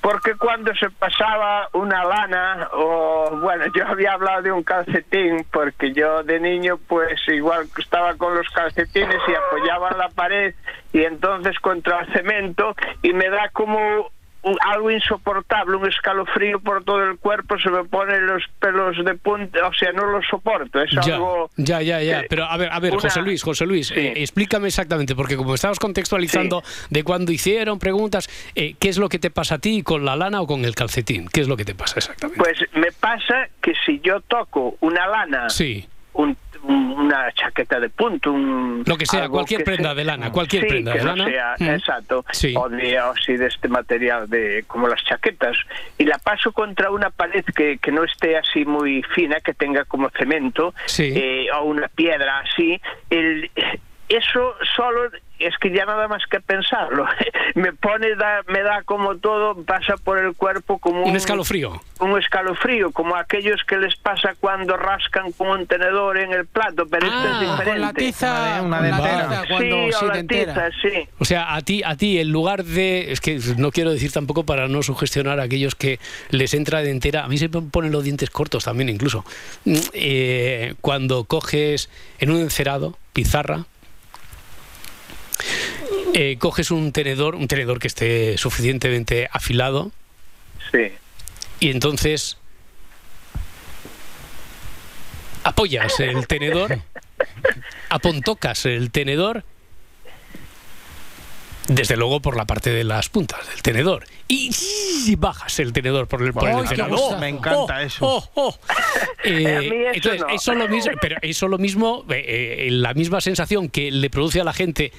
[0.00, 5.92] porque cuando se pasaba una lana o bueno yo había hablado de un calcetín porque
[5.92, 10.54] yo de niño pues igual estaba con los calcetines y apoyaba la pared
[10.92, 14.10] y entonces contra el cemento y me da como
[14.42, 19.14] un- algo insoportable, un escalofrío por todo el cuerpo, se me ponen los pelos de
[19.14, 21.50] punta, o sea, no lo soporto, es Ya, algo...
[21.56, 22.20] ya, ya, ya.
[22.20, 23.94] eh, Pero a ver, a ver, una- José Luis, José Luis, Sí.
[23.98, 29.08] eh, explícame exactamente, porque como estabas contextualizando de cuando hicieron preguntas, eh, ¿qué es lo
[29.08, 31.28] que te pasa a ti con la lana o con el calcetín?
[31.32, 32.42] ¿Qué es lo que te pasa exactamente?
[32.42, 37.88] Pues me pasa que si yo toco una lana, sí, un- un- una chaqueta de
[37.88, 40.98] punto, un, Lo que sea, cualquier que prenda sea- de lana, cualquier Sí, prenda que
[40.98, 41.24] de lana.
[41.26, 41.70] sea, Mm.
[41.74, 42.54] exacto, Sí.
[42.56, 45.56] o de o sí, de este material de como las chaquetas
[45.96, 49.84] y la paso contra una pared que, que no esté así muy fina, que tenga
[49.84, 50.74] como cemento
[51.16, 53.50] eh, o una piedra así, el
[54.08, 57.06] eso solo es que ya nada más que pensarlo
[57.54, 61.80] me pone da- me da como todo pasa por el cuerpo como un escalofrío.
[62.00, 66.86] un escalofrío, como aquellos que les pasa cuando rascan con un tenedor en el plato,
[66.90, 67.70] pero esto Ah, es diferente.
[67.70, 69.28] Con la tiza, Una con la dentera.
[69.28, 70.54] tiza cuando sí, sí o te la entera.
[70.70, 71.08] tiza, sí.
[71.20, 73.12] O sea, a ti, a ti, en lugar de.
[73.12, 76.90] Es que no quiero decir tampoco para no sugestionar a aquellos que les entra de
[76.90, 77.24] entera.
[77.24, 79.24] A mí se me ponen los dientes cortos también, incluso.
[79.64, 83.64] Mm, eh, cuando coges en un encerado, pizarra,
[86.14, 89.92] eh, coges un tenedor, un tenedor que esté suficientemente afilado,
[90.72, 90.92] Sí.
[91.60, 92.36] y entonces
[95.44, 96.80] apoyas el tenedor,
[97.88, 99.44] apontocas el tenedor,
[101.68, 104.50] desde luego por la parte de las puntas del tenedor, y,
[105.16, 106.98] bajas el tenedor por el, por el ¡Ay, qué encenador.
[106.98, 107.18] gustazo!
[107.20, 108.06] Me encanta eso.
[108.06, 108.58] oh, oh.
[109.24, 110.28] Eh, A mí eso entonces, no.
[110.28, 114.40] eso lo mismo, pero eso lo mismo, eh, eh, la misma sensación que le produce
[114.40, 114.92] a la gente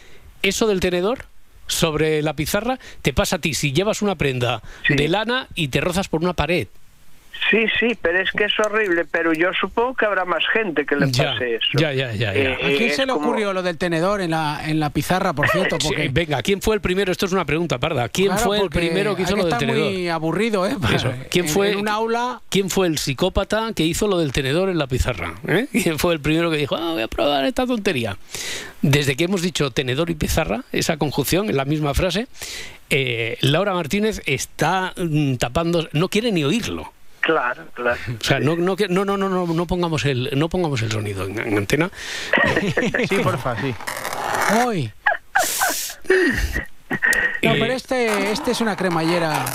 [0.43, 1.25] eso del tenedor
[1.67, 4.95] sobre la pizarra, te pasa a ti si llevas una prenda Sí.
[4.95, 6.67] de lana y te rozas por una pared.
[7.49, 10.95] Sí, sí, pero es que es horrible, pero yo supongo que habrá más gente que
[10.95, 11.67] le Ya, pase eso.
[11.79, 12.33] ya, ya, ya, ya.
[12.33, 15.33] Eh, ¿A quién se le como- ocurrió lo del tenedor en la, en la pizarra,
[15.33, 15.77] por cierto?
[15.79, 17.11] Sí, Porque, venga, ¿quién fue el primero?
[17.11, 18.07] Esto es una pregunta, Parda.
[18.09, 19.89] ¿Quién claro, fue el primero que hizo lo del tenedor?
[19.91, 20.75] muy aburrido, ¿eh?
[20.93, 21.11] Eso.
[21.31, 21.71] ¿Quién En- fue?
[21.71, 22.41] En un aula...
[22.49, 25.35] ¿Quién fue el psicópata que hizo lo del tenedor en la pizarra?
[25.47, 25.67] ¿Eh?
[25.71, 28.17] ¿Quién fue el primero que dijo, ah, voy a probar esta tontería?
[28.81, 32.27] Desde que hemos dicho tenedor y pizarra, esa conjunción en la misma frase,
[32.89, 36.91] eh, Laura Martínez está mm, tapando, no quiere ni oírlo.
[37.19, 37.99] Claro, claro.
[38.19, 41.39] O sea, no, no, no, no, no, no, pongamos el, no pongamos el sonido en,
[41.39, 41.89] en antena.
[43.09, 43.73] Sí, porfa, sí.
[44.65, 44.91] Hoy.
[47.41, 49.45] No, pero este, este es una cremallera.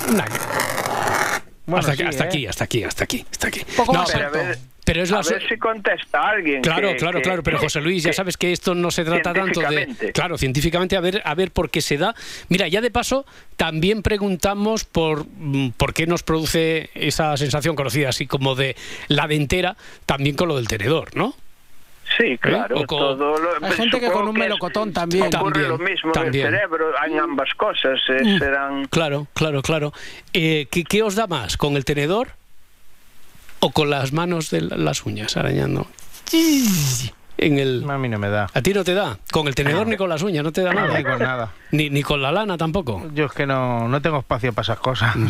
[1.66, 2.27] Bueno, hasta, sí, aquí, hasta ¿eh?
[2.27, 3.61] aquí, hasta aquí, hasta aquí, hasta aquí.
[3.77, 6.29] Poco No, más pero, Pero a ver, pero es a la so- ver si contesta
[6.29, 6.61] alguien.
[6.62, 9.33] Claro, que- claro, que- claro, pero José Luis, ya sabes que esto no se trata
[9.33, 10.12] tanto de...
[10.12, 12.14] Claro, científicamente, a ver, a ver por qué se da.
[12.49, 13.25] Mira, ya de paso,
[13.57, 18.77] también preguntamos por, mm, por qué nos produce esa sensación conocida así como de
[19.09, 21.35] la dentera, también con lo del tenedor, ¿no?
[22.18, 22.81] Sí, claro.
[22.81, 25.25] O con- todo lo- Hay gente que con un es- melocotón también.
[25.35, 26.47] Ocurre También, lo mismo también.
[26.49, 27.99] en el cerebro, en ambas cosas.
[28.11, 28.85] eh, serán.
[28.88, 29.92] Claro, claro, claro.
[30.35, 31.57] Eh, ¿qué, qué os da más?
[31.57, 32.33] ¿Con el tenedor
[33.64, 35.87] o con las manos de la- las uñas arañando?
[37.46, 37.85] En el...
[37.88, 38.48] A mí no me da.
[38.52, 39.18] ¿A ti no te da?
[39.30, 40.96] Con el tenedor ni con las uñas, no te da nada.
[40.96, 41.52] digo nada.
[41.72, 43.02] Ni, ni con la lana tampoco.
[43.14, 45.14] Yo es que no, no tengo espacio para esas cosas.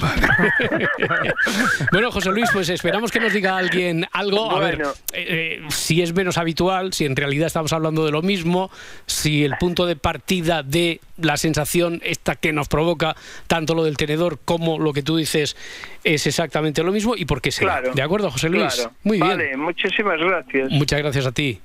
[1.91, 4.51] Bueno, José Luis, pues esperamos que nos diga alguien algo.
[4.51, 8.23] A ver, eh, eh, si es menos habitual, si en realidad estamos hablando de lo
[8.23, 8.71] mismo,
[9.07, 13.15] si el punto de partida de la sensación esta que nos provoca
[13.47, 15.57] tanto lo del tenedor como lo que tú dices
[16.03, 17.81] es exactamente lo mismo y por qué será.
[17.81, 17.95] Claro.
[17.95, 18.75] ¿De acuerdo, José Luis?
[18.75, 18.93] Claro.
[19.05, 19.29] Muy bien.
[19.29, 20.71] Vale, muchísimas gracias.
[20.71, 21.61] Muchas gracias a ti.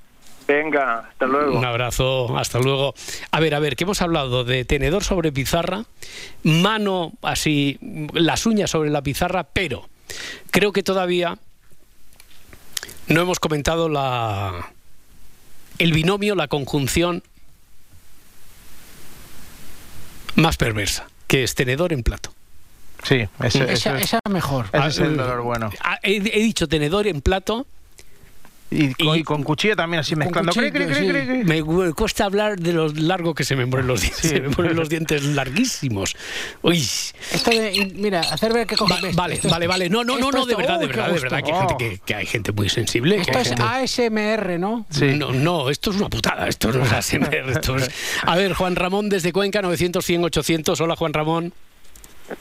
[0.50, 1.60] Venga, hasta luego.
[1.60, 2.96] Un abrazo, hasta luego.
[3.30, 5.86] A ver, a ver, que hemos hablado de tenedor sobre pizarra,
[6.42, 7.78] mano así,
[8.14, 9.88] las uñas sobre la pizarra, pero
[10.50, 11.38] creo que todavía
[13.10, 14.72] no hemos comentado la
[15.78, 17.22] el binomio, la conjunción
[20.36, 22.34] más perversa, que es tenedor en plato.
[23.04, 24.66] Sí, ese, ese Esa, es, esa es mejor.
[24.74, 25.70] ese es el Ah, dolor bueno.
[25.82, 27.68] Ah, He, he dicho tenedor en plato
[28.72, 30.52] Y con, y- con cuchillo también así mezclando.
[30.54, 31.44] cuchillo, Cri, cri, cri, sí.
[31.46, 34.22] Me cu- cuesta hablar de lo largo que se me ponen los dientes.
[34.22, 34.28] Sí.
[34.30, 36.16] Se me ponen los dientes larguísimos.
[36.62, 36.78] Uy.
[37.32, 39.90] Esto de, mira, hacer ver que coge Va- vale, vale, vale.
[39.90, 41.44] No, no, no, esto no, de es- verdad, de verdad, de verdad.
[41.44, 41.78] Que hay, gente Oh.
[41.78, 43.16] que, que hay gente muy sensible.
[43.16, 44.86] que Esto hay es gente- ASMR, ¿no?
[44.92, 45.06] Sí.
[45.16, 46.48] No, no, esto es una putada.
[46.48, 47.50] Esto no es ASMR.
[47.52, 47.90] Esto es...
[48.24, 50.80] A ver, Juan Ramón desde Cuenca, 900, 100, 800.
[50.82, 51.54] Hola, Juan Ramón.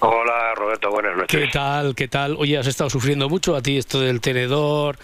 [0.00, 1.40] Hola Roberto, buenas noches.
[1.40, 1.94] ¿Qué tal?
[1.94, 2.36] ¿Qué tal?
[2.38, 4.96] Oye, has estado sufriendo mucho a ti esto del tenedor,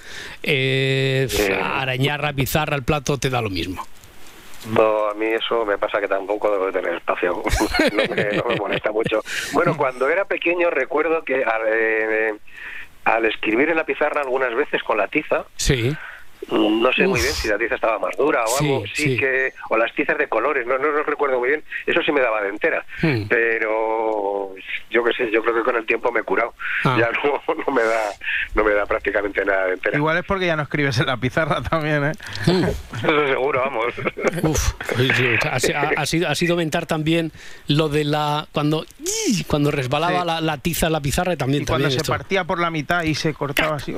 [0.43, 1.61] eh, Eh.
[1.63, 3.87] arañar la pizarra, el plato, te da lo mismo.
[4.71, 7.43] No, a mí eso me pasa que tampoco debo de tener espacio.
[7.93, 9.21] no, me, no me molesta mucho.
[9.53, 12.35] Bueno, cuando era pequeño recuerdo que al, eh,
[13.05, 15.95] al escribir en la pizarra algunas veces con la tiza, Sí.
[16.51, 19.03] Mm, no sé muy bien si la tiza estaba más dura o Sí, algo, sí,
[19.11, 19.17] sí.
[19.17, 21.63] que o las tizas de colores, no, no lo recuerdo muy bien.
[21.87, 23.27] Eso sí me daba de entera, Hmm.
[23.29, 24.55] pero
[24.91, 26.55] yo qué sé, yo creo que con el tiempo me he curado.
[26.85, 26.97] Ah.
[26.99, 28.11] Ya no, no me da
[28.55, 29.97] no me da prácticamente nada de entera.
[29.97, 32.13] Igual es porque ya no escribes en la pizarra también, ¿eh?
[33.03, 33.95] Eso seguro, vamos.
[34.43, 34.73] Uf,
[35.45, 37.33] ha, ha- ha sido, ha sido mentar también
[37.69, 38.85] lo de la cuando
[39.47, 40.27] cuando resbalaba Sí.
[40.27, 42.13] la, la tiza en la pizarra y también Y cuando también se esto.
[42.13, 43.95] partía por la mitad y se cortaba así.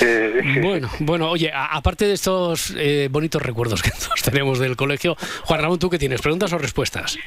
[0.00, 0.90] Eh, Bueno,
[1.22, 5.60] bueno, oye, a- aparte de estos eh, bonitos recuerdos que todos tenemos del colegio, Juan
[5.60, 6.20] Ramón, ¿tú qué tienes?
[6.20, 7.18] ¿Preguntas o respuestas?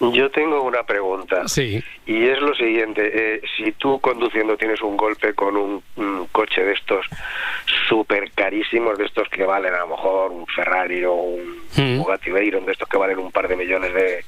[0.00, 1.46] Yo tengo una pregunta.
[1.46, 1.80] Sí.
[2.06, 6.64] Y es lo siguiente, eh, si tú conduciendo tienes un golpe con un, un coche
[6.64, 7.06] de estos
[7.88, 12.00] súper carísimos, de estos que valen a lo mejor un Ferrari o un Mm.
[12.00, 14.22] Bugatti Veyron, de estos que valen un par de millones de,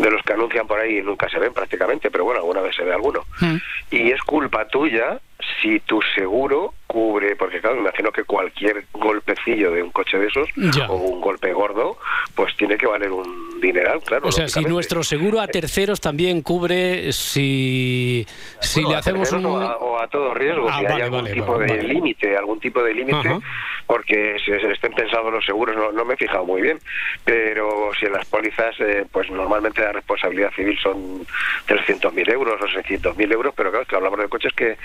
[0.00, 2.74] de los que anuncian por ahí y nunca se ven prácticamente, pero bueno, alguna vez
[2.74, 3.20] se ve alguno.
[3.40, 3.56] Mm.
[3.92, 5.20] Y es culpa tuya
[5.62, 10.28] si tu seguro cubre, porque claro, me imagino que cualquier golpecillo de un coche de
[10.28, 10.88] esos Ya.
[10.88, 11.98] o un golpe gordo,
[12.34, 14.28] pues tiene que valer un dineral, claro.
[14.28, 18.24] O sea, si nuestro seguro a terceros también cubre si,
[18.60, 19.46] si Bueno, le hacemos un...
[19.46, 21.82] O a, o a todo riesgo, Ah, si vale, hay algún vale, tipo vale, de
[21.82, 23.40] límite, algún tipo de límite,
[23.86, 26.78] porque si se estén pensados los seguros, no, no me he fijado muy bien,
[27.24, 31.26] pero si en las pólizas, eh, pues normalmente la responsabilidad civil son
[31.66, 34.76] 300.000 euros o 600.000 euros, pero claro, es que hablamos de coches que,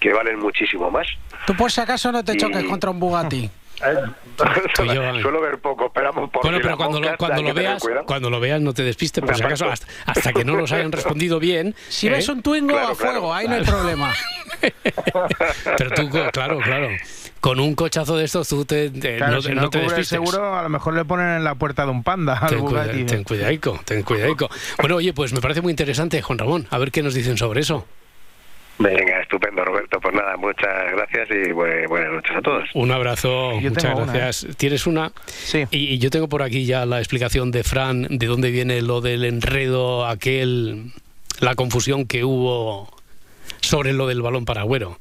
[0.00, 1.06] que valen muchísimo más.
[1.46, 3.50] Tú por si acaso no te Y- choques contra un Bugatti.
[3.84, 5.20] Yo, eh.
[5.20, 8.72] Suelo ver poco, esperamos por Bueno, pero cuando lo, cuando veas, cuando lo veas no
[8.72, 11.74] te despistes, por si acaso, hasta, hasta que no los hayan respondido bien.
[11.88, 12.10] Si ¿eh?
[12.10, 13.34] ves un Twingo Claro, a fuego, claro.
[13.34, 14.14] ahí no hay problema.
[15.76, 16.88] Pero tú, claro, claro.
[17.40, 19.78] Con un cochazo de estos tú te, te- Claro, no, si te- no, no te
[19.80, 20.08] despistes.
[20.08, 23.04] seguro, a lo mejor le ponen en la puerta de un panda Ten, cuida- Bugatti.
[23.04, 24.48] ten cuidaico, ten cuidaico.
[24.78, 26.66] Bueno, oye, pues me parece muy interesante, Juan Ramón.
[26.70, 27.86] A ver qué nos dicen sobre eso.
[28.78, 30.00] Venga, estupendo, Roberto.
[30.00, 32.68] Pues nada, muchas gracias y bu- buenas noches a todos.
[32.74, 34.18] Un abrazo, Yo muchas una, ¿eh?
[34.18, 34.56] gracias.
[34.56, 35.12] ¿Tienes una?
[35.26, 35.64] Sí.
[35.70, 39.00] Y, y yo tengo por aquí ya la explicación de Fran de dónde viene lo
[39.00, 40.92] del enredo, aquel,
[41.40, 42.88] la confusión que hubo
[43.60, 44.98] sobre lo del balón paragüero.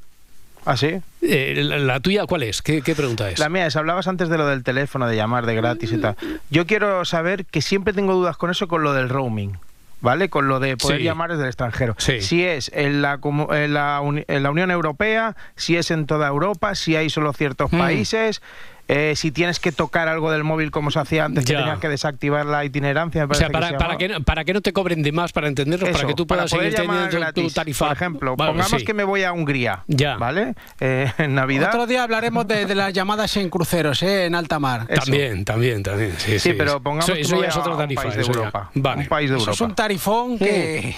[0.66, 1.02] ¿Ah, sí?
[1.22, 2.62] Eh, la, la tuya cuál es?
[2.62, 3.40] ¿Qué, qué pregunta es?
[3.40, 6.16] La mía es, hablabas antes de lo del teléfono, de llamar de gratis y tal.
[6.52, 9.58] Yo quiero saber que siempre tengo dudas con eso, con lo del roaming.
[10.04, 10.30] ¿Vale?
[10.30, 11.04] Con lo de poder Sí.
[11.06, 11.96] llamar desde el extranjero.
[11.98, 12.22] Sí.
[12.22, 16.76] Si es en la, en, la en la Unión Europea, si es en toda Europa,
[16.76, 17.78] si hay solo ciertos Mm.
[17.80, 18.42] países,
[18.88, 21.60] eh, si tienes que tocar algo del móvil como se hacía antes, que Ya.
[21.60, 23.26] tenías que desactivar la itinerancia.
[23.28, 25.12] me O sea, parece que para, para, que, no- para que no te cobren de
[25.12, 27.54] más, para entenderlo, para Eso, que tú puedas seguir teniendo tu, tu gratis.
[27.54, 27.86] tarifa.
[27.88, 28.86] Por ejemplo, Vale, pongamos sí.
[28.86, 30.18] que me voy a Hungría, Ya.
[30.18, 30.54] ¿vale?
[30.80, 31.70] Eh, en Navidad.
[31.70, 34.26] Otro día hablaremos de, de las llamadas en cruceros, ¿eh?
[34.26, 34.86] en alta mar.
[34.90, 35.02] Eso.
[35.04, 36.14] También, también, también.
[36.18, 36.54] Sí, Sí, sí.
[36.54, 38.02] pero pongamos eso, que eso voy es otra un tarifa.
[38.04, 38.22] país de.
[38.22, 38.70] Europa.
[38.76, 39.02] Vale.
[39.04, 39.56] Un país de Eso Europa.
[39.56, 40.96] es un tarifón que...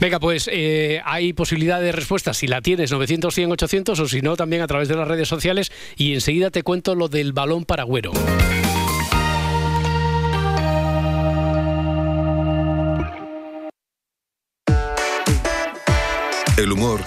[0.00, 2.34] Venga, pues eh, hay posibilidad de respuesta.
[2.34, 5.28] Si la tienes, 900, 100, 800, o si no, también a través de las redes
[5.28, 5.72] sociales.
[5.96, 8.12] Y enseguida te cuento lo del balón paragüero.
[16.58, 17.00] El humor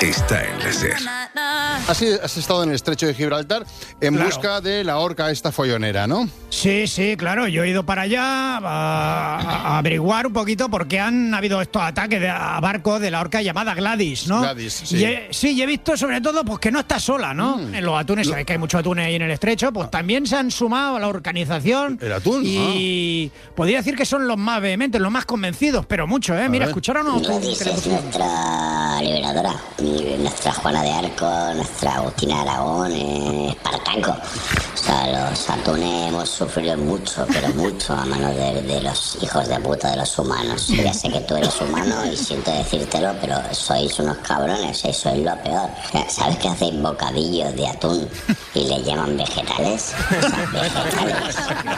[0.00, 1.53] está en la SER.
[1.86, 3.66] Has, has estado en el estrecho de Gibraltar
[4.00, 4.30] en Claro.
[4.30, 6.26] busca de la orca esta follonera, ¿no?
[6.48, 7.46] Sí, sí, claro.
[7.46, 11.82] Yo he ido para allá a, a averiguar un poquito por qué han habido estos
[11.82, 14.40] ataques de- a barcos de la orca llamada Gladys, ¿no?
[14.40, 14.96] Gladys, sí.
[14.96, 17.58] Y he- sí, y he visto sobre todo pues que no está sola, ¿no?
[17.58, 17.74] Mm.
[17.74, 20.36] En los atunes, sabéis que hay muchos atunes ahí en el estrecho, pues también se
[20.36, 21.98] han sumado a la organización.
[22.00, 22.72] El atún, ah.
[22.74, 26.48] Y podría decir que son los más vehementes, los más convencidos, pero mucho, ¿eh?
[26.48, 26.70] Mira, ver.
[26.70, 33.48] escucharon Gladys es nuestra liberadora, y nuestra Juana de Arco, nuestra Agustina de Aragón, eh,
[33.50, 34.10] Espartaco.
[34.12, 39.58] O sea, los atunes hemos sufrido mucho, pero mucho a manos de, los hijos de
[39.60, 40.68] puta de los humanos.
[40.68, 45.18] Ya sé que tú eres humano y siento decírtelo, pero sois unos cabrones, eso es
[45.18, 45.70] lo peor.
[46.08, 48.08] ¿Sabes que hacéis bocadillos de atún
[48.54, 49.94] y le llaman vegetales?
[50.10, 51.36] O sea, vegetales.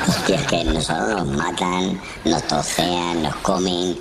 [0.09, 3.96] Hostia, es que nosotros nos matan, nos tocean, nos comen.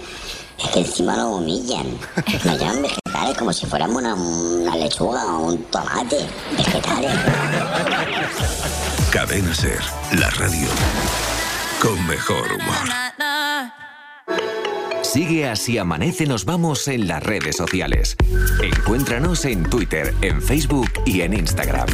[0.60, 1.98] Es que encima nos humillan.
[2.46, 6.28] Nos llaman vegetales como si fuéramos una, una lechuga o un tomate.
[6.58, 7.12] Vegetales.
[9.12, 9.80] Cadena SER,
[10.20, 10.68] la radio
[11.82, 13.06] con mejor humor.
[15.04, 18.15] Sigue así amanece nos vamos en las redes sociales.
[18.62, 21.88] Encuéntranos en Twitter, en Facebook y en Instagram.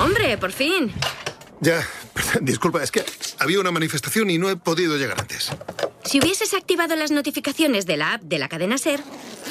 [0.00, 0.92] Hombre, por fin.
[1.60, 3.04] Ya, perdón, disculpa, es que
[3.38, 5.50] había una manifestación y no he podido llegar antes.
[6.04, 9.00] Si hubieses activado las notificaciones de la app de la cadena Ser,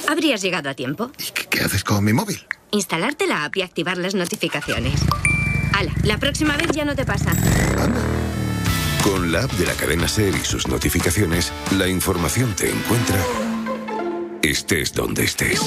[0.08, 1.12] habrías llegado a tiempo.
[1.50, 2.46] ¿Qué haces con mi móvil?
[2.72, 5.00] Instalarte la app y activar las notificaciones.
[5.74, 7.32] Ala, la próxima vez ya no te pasa.
[9.04, 13.18] Con la app de la cadena SER y sus notificaciones, la información te encuentra
[14.44, 15.62] estés donde estés.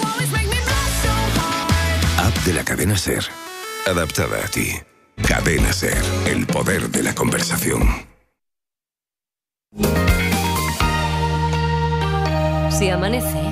[2.18, 3.24] App de la cadena SER,
[3.86, 4.74] adaptada a ti.
[5.16, 7.82] Cadena SER, el poder de la conversación.
[12.70, 13.43] Si amanece,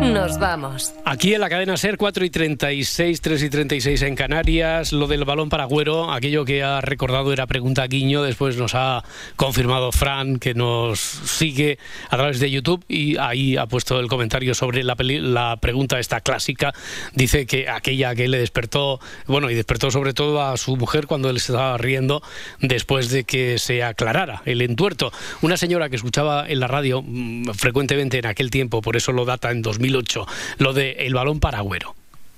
[0.00, 0.94] nos vamos.
[1.04, 5.24] Aquí en la cadena SER 4 y 36, 3 y 36 en Canarias, lo del
[5.24, 9.02] balón para Agüero, aquello que ha recordado era pregunta Guiño, después nos ha
[9.36, 11.78] confirmado Fran que nos sigue
[12.10, 15.20] a través de YouTube y ahí ha puesto el comentario sobre la, peli-
[15.60, 16.72] pregunta esta clásica,
[17.14, 21.30] dice que aquella que le despertó, bueno, y despertó sobre todo a su mujer cuando
[21.30, 22.22] él se estaba riendo
[22.60, 25.12] después de que se aclarara el entuerto.
[25.42, 29.24] Una señora que escuchaba en la radio mm, frecuentemente en aquel tiempo, por eso lo
[29.24, 30.26] data en 2008,
[30.58, 31.94] lo de el balón para Agüero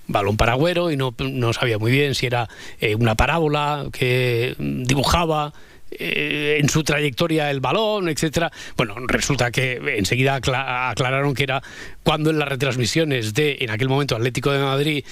[0.08, 2.48] balón para Agüero y no, no sabía muy bien si era
[2.80, 5.52] eh, una parábola que dibujaba
[5.92, 8.50] eh, en su trayectoria el balón, etcétera.
[8.76, 11.62] Bueno, resulta que enseguida acla- aclararon que era
[12.02, 15.04] cuando en las retransmisiones de, en aquel momento, Atlético de Madrid,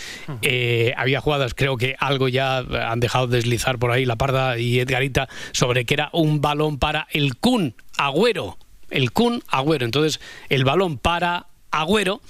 [0.42, 4.80] eh, había jugadas, creo que algo ya han dejado deslizar por ahí la Parda y
[4.80, 8.58] Edgarita, sobre que era un balón para el Kun Agüero.
[8.90, 9.84] El Kun Agüero.
[9.84, 12.20] Entonces, el balón para Agüero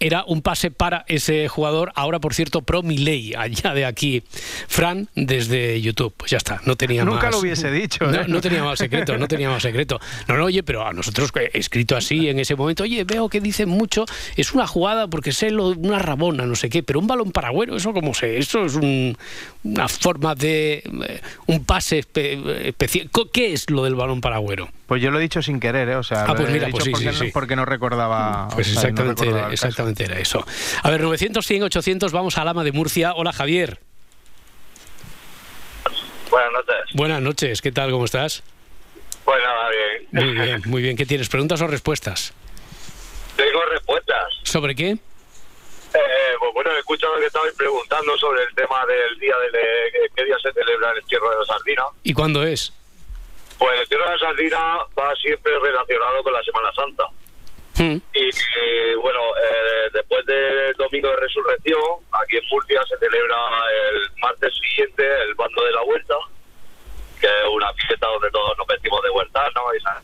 [0.00, 4.22] era un pase para ese jugador, ahora por cierto pro Milei, allá de aquí.
[4.68, 7.32] Fran desde YouTube, pues ya está, no tenía Nunca más.
[7.32, 8.24] lo hubiese dicho, No, ¿eh?
[8.28, 9.98] no tenía más secreto, no tenía más secreto.
[10.28, 13.40] No, no, oye, pero a nosotros eh, escrito así en ese momento, oye, veo que
[13.40, 14.04] dicen mucho,
[14.36, 17.76] es una jugada porque sé lo, una rabona, no sé qué, pero un balón paragüero,
[17.76, 19.16] eso como sé, eso es un-
[19.64, 23.10] una forma de eh, un pase especial.
[23.32, 24.68] ¿Qué es lo del balón paragüero?
[24.86, 25.96] Pues yo lo he dicho sin querer, ¿eh?
[25.96, 27.30] O sea, Ah, pues he mira, dicho pues sí, porque, sí, no, sí.
[27.32, 28.48] porque no recordaba.
[28.54, 29.66] Pues o sea, no exactamente, recordaba caso.
[29.88, 30.44] Exactamente era eso.
[30.82, 33.12] A ver, 900, 100, 800, vamos a Lama de Murcia.
[33.14, 33.78] Hola, Javier.
[36.30, 36.94] Buenas noches.
[36.94, 37.90] Buenas noches, ¿qué tal?
[37.90, 38.42] ¿Cómo estás?
[39.24, 40.08] Pues nada, bien.
[40.10, 40.96] Muy bien, muy bien.
[40.96, 41.28] ¿Qué tienes?
[41.28, 42.34] ¿Preguntas o respuestas?
[43.36, 44.34] Tengo respuestas.
[44.42, 44.90] ¿Sobre qué?
[44.90, 50.24] Eh, pues bueno, he escuchado que estabais preguntando sobre el tema del día eh, ¿Qué
[50.24, 51.84] día se celebra el entierro de la sardina?
[52.02, 52.72] ¿Y cuándo es?
[53.58, 54.58] Pues el entierro de la sardina
[54.98, 57.04] va siempre relacionado con la Semana Santa.
[57.78, 57.98] Hmm.
[58.14, 61.80] Y eh, bueno, eh, después del domingo de resurrección,
[62.12, 63.36] aquí en Murcia se celebra
[63.92, 66.14] el martes siguiente el bando de la vuelta.
[67.20, 70.02] que es una fiesta donde todos nos vestimos de huertano y esa-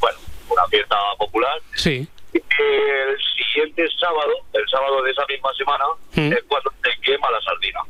[0.00, 0.18] bueno,
[0.48, 1.56] una fiesta popular.
[1.76, 2.08] Sí.
[2.32, 5.84] El siguiente sábado, el sábado de esa misma semana,
[6.16, 6.32] Mm.
[6.32, 7.80] es cuando se quema la sardina.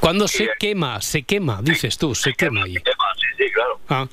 [0.00, 2.74] Cuando se quema, se quema, dices tú, se quema ahí.
[2.74, 3.80] Se quema, sí, sí, claro.
[3.88, 4.06] Ah,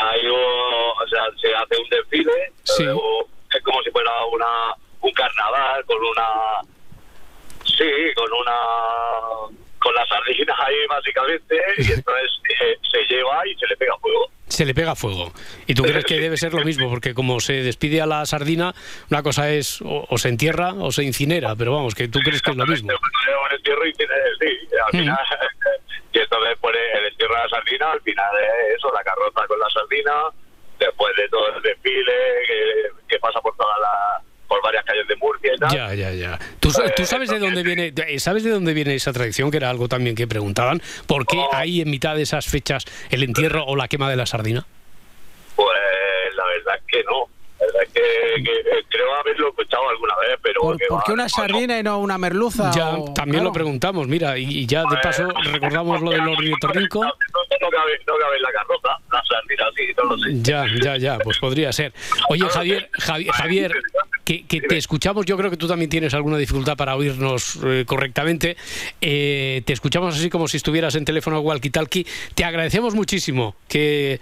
[0.00, 2.84] Hay un- o sea, se hace un desfile, Sí.
[2.84, 6.60] es como si fuera una un carnaval con una
[7.64, 7.84] sí,
[8.16, 9.54] con una
[9.84, 12.30] con las sardinas ahí básicamente y entonces
[12.62, 14.30] eh, se lleva y se le pega fuego.
[14.48, 15.32] se le pega fuego.
[15.66, 18.74] Y tú crees que debe ser lo mismo, porque como se despide a la sardina,
[19.10, 22.40] una cosa es o, o se entierra o se incinera, pero vamos, que tú crees
[22.42, 22.90] que es lo mismo.
[22.90, 25.02] Un entierro sí, al Mm.
[25.04, 25.18] final
[26.12, 29.58] y entonces pone el entierro de la sardina, al final es eso, la carroza con
[29.58, 30.12] la sardina,
[30.78, 31.43] después de todo
[35.68, 35.76] tal.
[35.76, 36.38] Ya, ya, ya.
[36.60, 39.56] ¿Tú, sa- tú sabes de dónde viene, de- sabes de dónde viene esa tradición, que
[39.58, 40.80] era algo también que preguntaban?
[41.06, 44.26] ¿Por qué hay en mitad de esas fechas el entierro o la quema de la
[44.26, 44.66] sardina?
[45.56, 45.68] Pues
[46.36, 47.28] la verdad es que no.
[47.60, 50.98] La verdad es que, que, eh, creo haberlo escuchado alguna vez, pero ¿Por, que por
[50.98, 52.70] va, qué una sardina y no una merluza?
[52.74, 53.44] Ya, o- también claro.
[53.44, 57.00] lo preguntamos, mira, y, y ya de paso recordamos lo del ornitorrinco.
[57.04, 60.30] no, no cabe, no cabe en la carroza, la sardina sí, no lo sé.
[60.42, 61.92] Ya, ya, ya, pues podría ser.
[62.28, 63.72] Oye, Javier, Javi- Javier,
[64.24, 67.84] que, que te escuchamos, yo creo que tú también tienes alguna dificultad para oírnos eh,
[67.86, 68.56] correctamente.
[69.00, 72.06] Eh, te escuchamos así como si estuvieras en teléfono walkie-talkie.
[72.34, 74.20] Te agradecemos muchísimo que,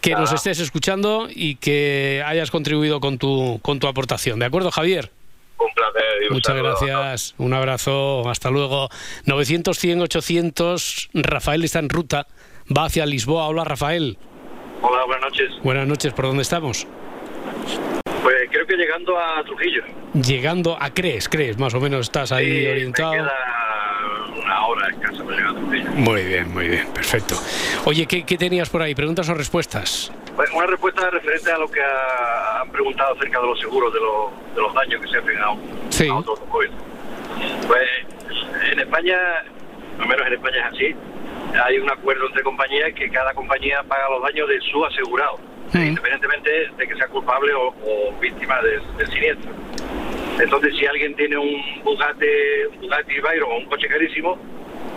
[0.00, 4.38] que nos estés escuchando y que hayas contribuido con tu, con tu aportación.
[4.38, 5.10] ¿De acuerdo, Javier?
[5.58, 6.02] Un placer.
[6.30, 6.76] Muchas saludo.
[6.78, 8.88] gracias, un abrazo, hasta luego.
[9.24, 12.26] 900, 100, 800, Rafael está en ruta,
[12.76, 13.46] va hacia Lisboa.
[13.48, 14.18] Hola, Rafael.
[14.82, 15.50] Hola, buenas noches.
[15.62, 16.86] Buenas noches, ¿por dónde estamos?
[18.22, 19.82] Pues creo llegando a Trujillo.
[20.14, 23.12] Llegando a Crees, Crees, más o menos estás ahí Sí, orientado.
[23.12, 23.32] Me queda
[24.42, 25.90] una hora escasa para llegar a Trujillo.
[25.92, 27.34] Muy bien, muy bien, perfecto.
[27.84, 28.94] Oye, ¿qué, qué tenías por ahí?
[28.94, 30.12] ¿Preguntas o respuestas?
[30.34, 34.00] Pues una respuesta referente a lo que ha- han preguntado acerca de los seguros, de,
[34.00, 35.54] los- de los daños que se hacen a
[35.90, 36.08] Sí.
[36.08, 36.70] a automóvil.
[37.66, 37.88] Pues
[38.72, 39.16] en España,
[39.98, 40.94] al menos en España es así,
[41.64, 45.38] hay un acuerdo entre compañías que cada compañía paga los daños de su asegurado,
[45.74, 49.52] independientemente de que sea culpable o, o víctima del, siniestro.
[50.40, 52.26] Entonces, si alguien tiene un Bugatti,
[52.74, 54.38] un Bugatti Veyron o un coche carísimo,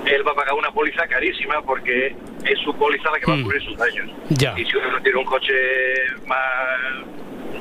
[0.06, 2.16] él va a pagar una póliza carísima porque
[2.46, 4.10] es su póliza la que va a cubrir sus daños.
[4.30, 4.54] Ya.
[4.58, 5.54] Y si uno tiene un coche
[6.26, 6.40] más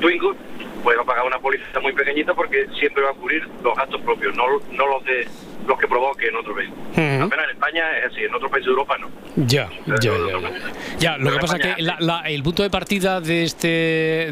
[0.00, 0.34] Twingo,
[0.82, 4.00] pues va a pagar una póliza muy pequeñita porque siempre va a cubrir los gastos
[4.02, 5.26] propios, no, no los de
[5.68, 6.52] los que provoque en otro.
[6.52, 6.62] Ujú.
[7.00, 9.08] Al menos en España es así, en otros países de Europa no.
[9.46, 10.10] Ya, ya, ya.
[10.10, 10.50] Ya,
[10.98, 13.68] Ya, lo que pasa es que la- la- el punto de partida de este,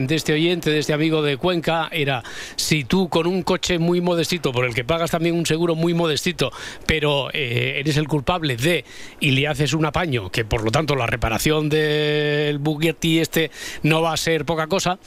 [0.01, 2.22] de este oyente, de este amigo de Cuenca, era
[2.57, 5.95] si tú con un coche muy modestito, por el que pagas también un seguro muy
[5.95, 6.51] modestito,
[6.87, 8.84] pero eh, eres el culpable de
[9.20, 13.51] y le haces un apaño, que por lo tanto la reparación del Bugatti este
[13.82, 14.99] no va a ser poca cosa,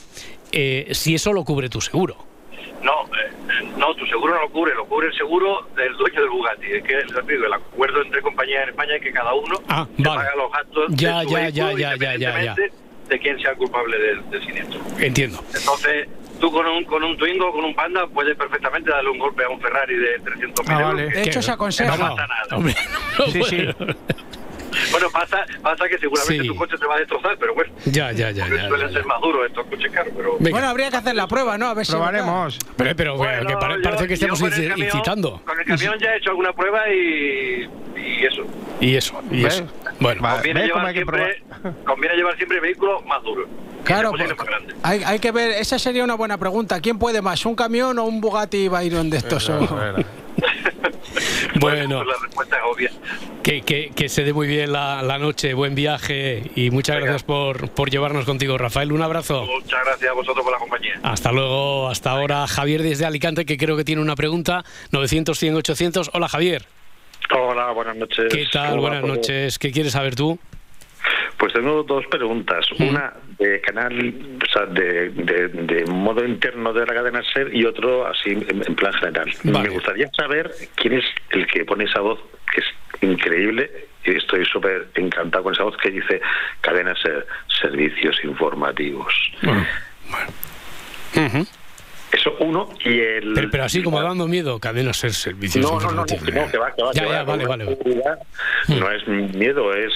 [0.52, 2.29] eh, si eso lo cubre tu seguro.
[2.82, 6.30] No, eh, no, tu seguro no lo cubre, lo cubre el seguro del dueño del
[6.30, 6.66] Bugatti.
[6.72, 10.16] Es que el acuerdo entre compañías en España es que cada uno Ah, se vale.
[10.20, 12.14] paga los gastos Ya, de su ya, vehículo ya, ya, ya, ya, ya.
[12.14, 12.74] independientemente
[13.08, 14.80] de quién sea el culpable del, del siniestro.
[14.98, 15.42] Entiendo.
[15.54, 16.08] Entonces,
[16.40, 19.48] tú con un, con un Twingo con un Panda puedes perfectamente darle un golpe a
[19.48, 20.94] un Ferrari de 300 mil Ah, euros.
[20.94, 21.10] vale.
[21.10, 21.96] De hecho, se aconseja.
[21.96, 22.56] No pasa nada.
[22.56, 22.74] Hombre,
[23.32, 23.68] Sí, sí.
[24.92, 26.48] Bueno, pasa, pasa que seguramente Sí.
[26.48, 27.72] tu coche te va a destrozar, pero bueno.
[27.86, 30.36] Ya, ya, ya, ya, Suelen ya, ser más duros estos coches caros, pero...
[30.38, 31.66] Bueno, habría que hacer la prueba, ¿no?
[31.68, 31.92] A ver si.
[31.92, 32.58] Probaremos.
[32.76, 35.42] Pero, pero Bueno, que pare- yo- parece que inci- camión- incitando.
[35.44, 38.42] Con el camión ya he hecho alguna prueba y, y eso.
[38.80, 39.54] Y eso, y ¿Ves?
[39.54, 39.66] eso.
[39.98, 41.42] Bueno, Conviene ¿ves cómo llevar, siempre,
[41.84, 43.48] conviene llevar siempre vehículos más duros.
[43.84, 44.30] Claro, pues,
[44.82, 46.80] hay, hay que ver, esa sería una buena pregunta.
[46.80, 49.48] ¿Quién puede más, un camión o un Bugatti Veyron de estos?
[49.48, 49.58] O-
[51.60, 52.90] bueno, la respuesta es obvia.
[53.42, 57.22] que, que, que se dé muy bien la, la noche, buen viaje y muchas gracias
[57.22, 58.92] por, por llevarnos contigo, Rafael.
[58.92, 59.46] Un abrazo.
[59.46, 61.00] Muchas gracias a vosotros por la compañía.
[61.02, 62.46] Hasta luego, hasta ahora.
[62.46, 64.64] Javier desde Alicante, que creo que tiene una pregunta.
[64.92, 66.10] 900, 100, 800.
[66.12, 66.66] Hola, Javier.
[67.32, 68.32] Hola, buenas noches.
[68.32, 68.70] ¿Qué tal?
[68.70, 69.58] ¿Cómo va Buenas noches.
[69.58, 70.38] ¿Qué quieres saber tú?
[71.36, 72.66] Pues tengo dos preguntas.
[72.78, 74.14] Una de canal,
[74.46, 78.62] o sea, de, de- de modo interno de la cadena SER y otro así en,
[78.66, 79.32] en plan general.
[79.44, 79.68] Vale.
[79.68, 82.20] Me gustaría saber quién es el que pone esa voz,
[82.52, 82.66] que es
[83.10, 83.70] increíble,
[84.04, 86.20] y estoy súper encantado con esa voz que dice
[86.60, 87.26] cadena SER,
[87.60, 89.14] servicios informativos.
[91.16, 91.46] Ujú.
[92.12, 93.32] Eso uno y el...
[93.34, 95.64] Pero, pero así como dando miedo, cadena ser servicios.
[95.64, 96.46] No, no, no, no, que informativos.
[96.46, 97.64] no, que va, que va, Ya, que va, ya, vale, una vale.
[97.64, 97.76] vale.
[97.76, 98.18] seguridad.
[98.68, 99.92] No es miedo, es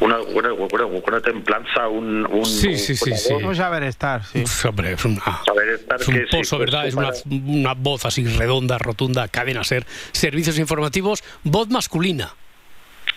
[0.00, 3.32] una buena, buena, buena templanza, un, un Sí, sí, sí, sí.
[3.34, 4.42] Un saber estar, sí.
[4.42, 6.86] Uf, hombre, es una, saber estar es un que sí, pozo, pues, ¿verdad?
[6.86, 12.32] Es una, para- una voz así redonda, rotunda, cadena ser, servicios informativos, voz masculina.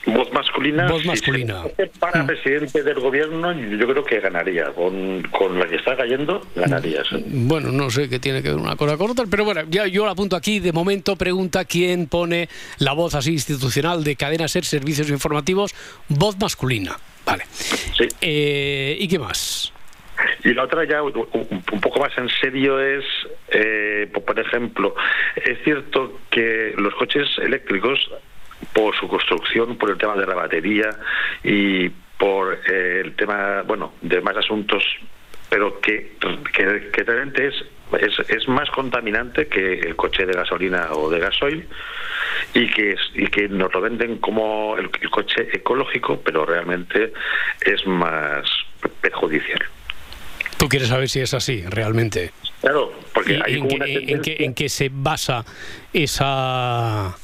[0.06, 0.88] Voz masculina.
[0.88, 1.64] Voz masculina.
[2.00, 4.66] para presidente del gobierno, yo creo que ganaría.
[4.74, 7.04] Con, con la que está cayendo, ganaría.
[7.06, 7.24] sí.
[7.26, 10.06] Bueno, no sé qué tiene que ver una cosa con otra, pero bueno, ya yo
[10.06, 10.60] lo apunto aquí.
[10.60, 12.50] De momento pregunta quién pone
[12.80, 15.74] la voz así institucional de Cadena Ser Servicios Informativos,
[16.10, 16.98] voz masculina.
[17.26, 17.44] Vale.
[18.22, 19.72] Eh, ¿Y qué más?
[20.44, 21.12] Y la otra ya un,
[21.82, 23.06] poco más en serio es,
[23.50, 24.96] eh, por ejemplo,
[25.36, 28.00] es cierto que los coches eléctricos,
[28.72, 30.90] por su construcción, por el tema de la batería
[31.44, 34.84] y por eh, el tema, bueno, de más asuntos,
[35.50, 36.14] pero que,
[36.56, 37.56] que, que realmente es,
[38.00, 41.68] es, es más contaminante que el coche de gasolina o de gasoil
[42.54, 47.14] y que, y que nos lo venden como el, el coche ecológico, pero realmente
[47.62, 48.48] es más
[49.02, 49.60] perjudicial.
[50.58, 52.32] Tú quieres saber si es así, realmente.
[52.62, 55.44] Claro, porque ¿Y hay en, una en tendencia- en qué se basa
[55.92, 57.16] esa,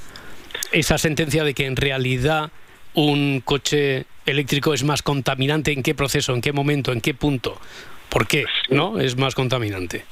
[0.71, 2.51] esa sentencia de que en realidad
[2.93, 5.71] un coche eléctrico es más contaminante?
[5.71, 6.33] ¿En qué proceso?
[6.33, 6.91] ¿En qué momento?
[6.91, 7.59] ¿En qué punto?
[8.09, 8.45] ¿Por qué?
[8.69, 8.99] ¿No?
[8.99, 10.03] Es más contaminante.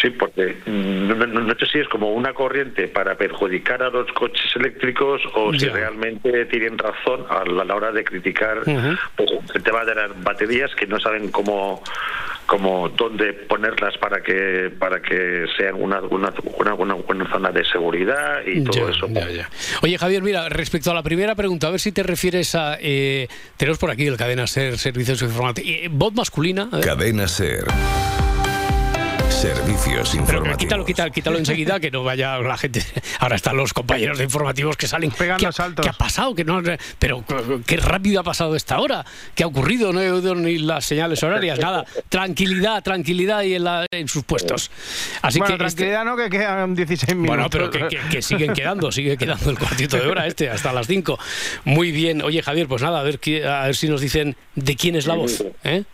[0.00, 3.90] Sí, porque mm, no, no- no sé si es como una corriente para perjudicar a
[3.90, 8.60] los coches eléctricos o si realmente tienen razón a la, a la hora de criticar
[8.60, 8.96] Ujú.
[9.16, 11.82] pues, el tema de las baterías que no saben cómo
[12.48, 17.62] cómo dónde ponerlas para que para que sean una una, una, una- una zona de
[17.66, 19.06] seguridad y todo Ya, eso.
[19.10, 19.50] ya, ya.
[19.82, 22.78] Oye, Javier, mira, respecto a la primera pregunta, a ver si te refieres a...
[22.80, 23.28] Eh,
[23.58, 25.70] tenemos por aquí el cadena SER, servicios informativos.
[25.70, 26.68] Eh, voz masculina.
[26.82, 27.64] Cadena Ser.
[29.38, 30.56] Servicios Pero, pero informativos.
[30.58, 32.82] quítalo, quítalo, quítalo enseguida, que no vaya la gente.
[33.20, 35.12] Ahora están los compañeros de informativos que salen.
[35.12, 35.84] Pegando ¿Qué, saltos.
[35.84, 36.34] ¿Qué ha pasado?
[36.34, 36.60] Que no,
[36.98, 37.24] pero
[37.64, 39.06] qué rápido ha pasado esta hora.
[39.36, 39.92] ¿Qué ha ocurrido?
[39.92, 41.84] No he oído ni las señales horarias, nada.
[42.08, 44.72] Tranquilidad, tranquilidad y en, la- en sus puestos.
[45.22, 47.36] Así bueno, que este- tranquilidad no, que quedan 16 minutos.
[47.36, 50.72] Bueno, pero que, que- que siguen quedando, sigue quedando el cuartito de hora este, hasta
[50.72, 51.16] las 5.
[51.64, 52.22] Muy bien.
[52.22, 55.06] Oye, Javier, pues nada, a ver, qué- a ver si nos dicen de quién es
[55.06, 55.44] la voz.
[55.62, 55.84] ¿eh?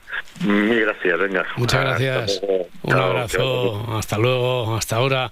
[0.40, 1.46] Mil gracias, venga.
[1.56, 2.40] Muchas gracias.
[2.82, 3.96] Un Chao, abrazo.
[3.96, 4.76] Hasta luego.
[4.76, 5.30] Hasta ahora.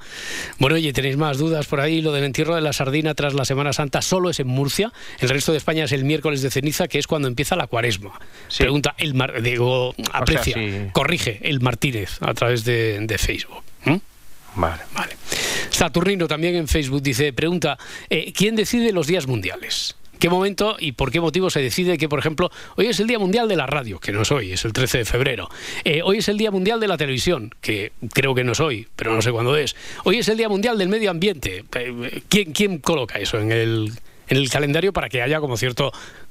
[0.58, 2.00] Bueno, oye, ¿tenéis más dudas por ahí?
[2.00, 4.92] Lo del entierro de la sardina tras la Semana Santa solo es en Murcia.
[5.18, 8.12] El resto de España es el miércoles de ceniza, que es cuando empieza la cuaresma.
[8.56, 10.88] Pregunta el Mar digo, aprecia, sí.
[10.92, 13.62] corrige el Martínez a través de, de Facebook.
[13.84, 13.96] ¿Mm?
[14.54, 14.82] Vale.
[14.94, 15.16] Vale.
[15.70, 17.78] Saturnino también en Facebook dice, pregunta,
[18.10, 19.96] eh, ¿quién decide los días mundiales?
[20.22, 23.18] ¿Qué momento y por qué motivo se decide que, por ejemplo, hoy es el Día
[23.18, 25.50] Mundial de la Radio, que no es hoy, es el 13 de febrero?
[25.82, 28.86] Eh, hoy es el Día Mundial de la Televisión, que creo que no es hoy,
[28.94, 29.74] pero no sé cuándo es.
[30.04, 31.64] Hoy es el Día Mundial del Medio Ambiente.
[31.74, 33.90] Eh, ¿Quién, quién coloca eso en el,
[34.28, 35.90] en el calendario para que haya como cierto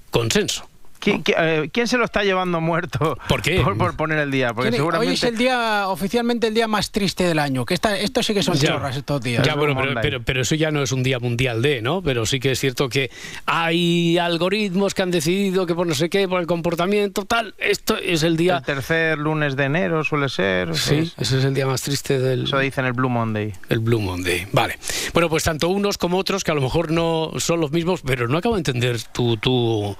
[0.10, 0.71] consenso?
[1.02, 3.18] ¿Qui- qui- eh, ¿Quién se lo está llevando muerto?
[3.28, 3.60] ¿Por qué?
[3.62, 4.54] Por, por poner el día.
[4.54, 5.10] Porque seguramente...
[5.10, 7.66] Hoy es el día, oficialmente el día más triste del año.
[7.66, 8.70] Que esta, esto sí que son Ya.
[8.70, 9.46] chorras estos días.
[9.46, 12.02] Ya, bueno, pero, pero, pero eso ya no es un día mundial de, ¿no?
[12.02, 13.10] Pero sí que es cierto que
[13.46, 17.98] hay algoritmos que han decidido que por no sé qué, por el comportamiento, tal, esto
[17.98, 18.58] es el día...
[18.58, 20.76] El tercer lunes de enero suele ser.
[20.76, 22.44] Sí, ese es el día más triste del...
[22.44, 23.54] Eso dicen el Blue Monday.
[23.70, 24.78] El Blue Monday, vale.
[25.14, 28.28] Bueno, pues tanto unos como otros, que a lo mejor no son los mismos, pero
[28.28, 29.96] no acabo de entender tu, tu,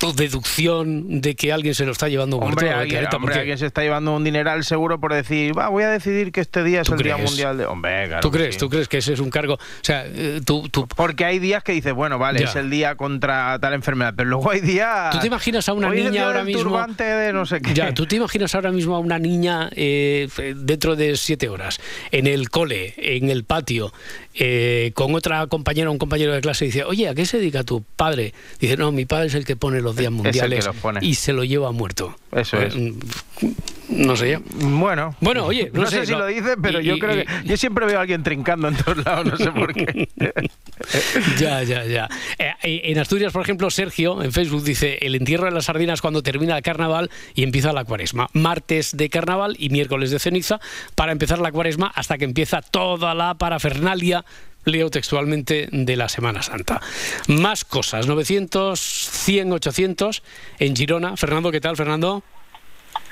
[0.00, 2.54] tu deducción de que alguien se lo está llevando muerto.
[2.56, 5.12] Hombre, a la alguien, careta, hombre, porque- alguien se está llevando un dineral seguro por
[5.12, 7.16] decir, va, voy a decidir que este día es ¿Tú el Día?
[7.18, 7.66] Mundial de...
[7.66, 8.54] Hombre, claro ¿Tú crees?
[8.54, 8.58] sí.
[8.60, 9.54] ¿Tú crees que ese es un cargo?
[9.54, 12.46] O sea, eh, tú, tú- Porque hay días que dices, bueno, vale, Ya.
[12.46, 15.10] es el día contra tal enfermedad, pero luego hay días...
[15.10, 16.62] ¿Tú te imaginas a una niña ahora mismo?
[16.62, 17.74] turbante de no sé qué.
[17.74, 21.78] Ya, ¿tú te imaginas ahora mismo a una niña eh, dentro de siete horas,
[22.10, 23.92] en el cole, en el patio,
[24.34, 27.38] eh, con otra compañera o un compañero de clase y dice, oye, ¿a qué se
[27.38, 28.32] dedica tu padre?
[28.58, 31.14] Dice, no, mi padre es el que pone los días el que mundiales los y
[31.14, 32.16] se lo lleva muerto.
[32.32, 32.74] Eso Eh, es.
[33.88, 34.38] No sé yo.
[34.60, 37.24] Bueno, Bueno, oye, no, no, sé, si lo dice, pero Y- yo y- creo y-
[37.24, 37.32] que...
[37.44, 40.08] Yo siempre veo a alguien trincando en todos lados, no sé por qué.
[41.38, 42.08] Ya, ya, ya.
[42.38, 42.52] Eh,
[42.84, 46.56] en Asturias, por ejemplo, Sergio en Facebook dice el entierro de las sardinas cuando termina
[46.56, 48.28] el carnaval y empieza la cuaresma.
[48.32, 50.60] Martes de carnaval y miércoles de ceniza
[50.94, 54.24] para empezar la cuaresma hasta que empieza toda la parafernalia.
[54.64, 56.80] Leo textualmente de la Semana Santa.
[57.28, 60.22] Más cosas, 900, 100, 800
[60.58, 61.16] en Girona.
[61.16, 62.22] Fernando, ¿qué tal, Fernando?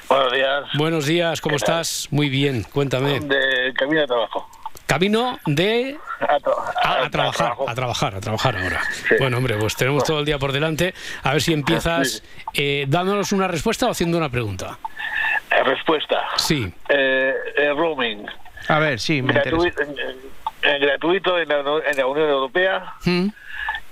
[0.08, 0.64] Buenos días.
[0.74, 2.08] Buenos días, ¿cómo estás?
[2.10, 3.20] Muy bien, cuéntame.
[3.20, 4.48] De camino de trabajo.
[4.86, 7.68] Camino de A, tra- a, a trabajar, trabajo.
[7.68, 8.80] a trabajar, a trabajar ahora.
[9.06, 9.16] Sí.
[9.18, 10.94] Bueno, hombre, pues tenemos todo el día por delante.
[11.22, 12.22] A ver si empiezas
[12.54, 14.78] eh, dándonos una respuesta o haciendo una pregunta.
[15.50, 16.22] Eh, Respuesta.
[16.36, 16.72] Sí.
[16.88, 18.24] Eh, eh, roaming.
[18.68, 19.68] A ver, sí, me interesa.
[20.78, 23.28] Gratuito en la, en la Unión Europea ¿Mm?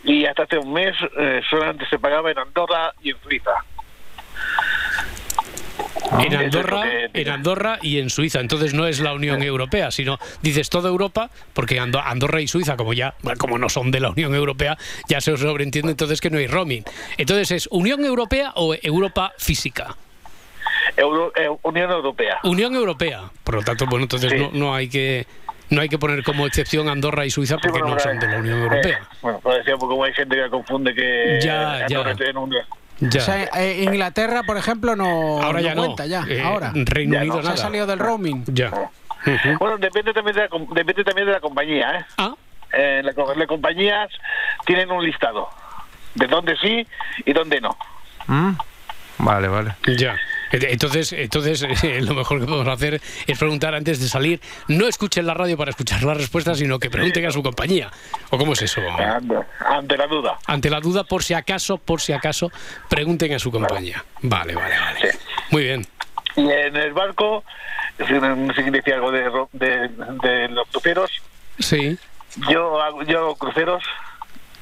[0.04, 3.50] y hasta hace un mes eh, solamente se pagaba en Andorra y en Suiza.
[6.20, 8.40] En Andorra, en Andorra y en Suiza.
[8.40, 12.76] Entonces no es la Unión Europea, sino dices toda Europa, porque Ando- Andorra y Suiza,
[12.76, 14.76] como ya, como no son de la Unión Europea,
[15.08, 16.84] ya se sobreentiende entonces que no hay roaming.
[17.16, 19.96] Entonces es Unión Europea o Europa física.
[20.96, 22.38] Euro- eh, Unión Europea.
[22.44, 23.22] Unión Europea.
[23.42, 24.38] Por lo tanto, bueno, entonces Sí.
[24.38, 25.26] no, no hay que
[25.70, 28.38] no hay que poner como excepción Andorra y Suiza porque bueno, no son de la
[28.38, 28.98] Unión Europea.
[29.02, 32.10] Eh, bueno, pues decía, porque como hay gente que confunde que Ya, Andorra ya.
[32.12, 32.54] esté en un-
[33.00, 33.18] Ya.
[33.20, 35.84] O sea, eh, Inglaterra, por ejemplo, no, Ahora no ya no.
[35.84, 36.24] cuenta ya.
[36.28, 36.72] Eh, ahora.
[36.74, 37.42] Reino Ya Unido no.
[37.42, 38.44] Se ha salido del roaming.
[38.46, 38.70] Ya.
[39.58, 42.04] Bueno, depende también de la, com- depende también de la compañía, ¿eh?
[42.16, 42.34] Ah.
[42.72, 43.14] Eh, las
[43.48, 44.08] compañías
[44.64, 45.48] tienen un listado
[46.14, 46.86] de dónde sí
[47.24, 47.76] y dónde no.
[48.28, 48.52] Mm.
[49.18, 49.74] Vale, vale.
[49.96, 50.16] Ya.
[50.52, 54.40] Entonces, entonces eh, lo mejor que podemos hacer es preguntar antes de salir.
[54.68, 57.90] No escuchen la radio para escuchar las respuestas, sino que pregunten a su compañía.
[58.30, 58.80] ¿O cómo es eso?
[59.66, 60.38] Ante, la duda.
[60.46, 62.50] Ante la duda, por si acaso, por si acaso,
[62.88, 64.04] pregunten a su compañía.
[64.22, 65.18] Vale, vale, vale.
[65.50, 65.86] Muy bien.
[66.36, 67.44] Y en el barco,
[68.06, 68.14] si
[68.70, 69.88] decir algo de, de,
[70.22, 71.10] de los cruceros,
[71.58, 71.96] Sí.
[72.50, 73.82] yo hago, yo hago cruceros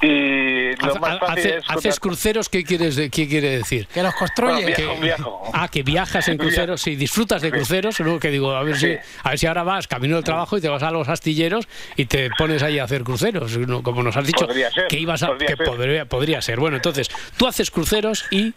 [0.07, 1.63] y lo Hace- más fácil hace- es...
[1.67, 2.49] ¿Haces cruceros?
[2.49, 3.87] ¿Qué, quieres de- ¿Qué quiere decir?
[3.87, 4.61] Que los construye.
[4.61, 5.43] Bueno, viajo, Que- viajo.
[5.53, 8.19] Ah, que viajas en cruceros, sí, disfrutas de cruceros, ¿no?
[8.19, 10.69] Que digo, a ver, si, a ver si ahora vas camino del trabajo y te
[10.69, 13.81] vas a los astilleros y te pones ahí a hacer cruceros, ¿no?
[13.83, 15.65] como nos has dicho Podría ser, que ibas a, podría que ser.
[15.65, 16.59] podría, podría ser.
[16.59, 18.53] Bueno, entonces, tú haces cruceros y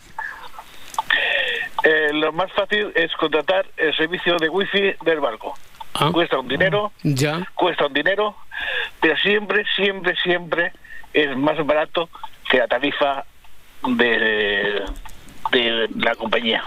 [1.85, 5.55] Eh, lo más fácil es contratar el servicio de wifi del barco.
[5.95, 6.11] Ah.
[6.13, 7.47] Cuesta un dinero, ya.
[7.55, 8.37] cuesta un dinero,
[9.01, 10.73] pero siempre, siempre, siempre
[11.13, 12.09] es más barato
[12.51, 13.25] que la tarifa
[13.87, 14.83] de,
[15.53, 16.63] de la compañía.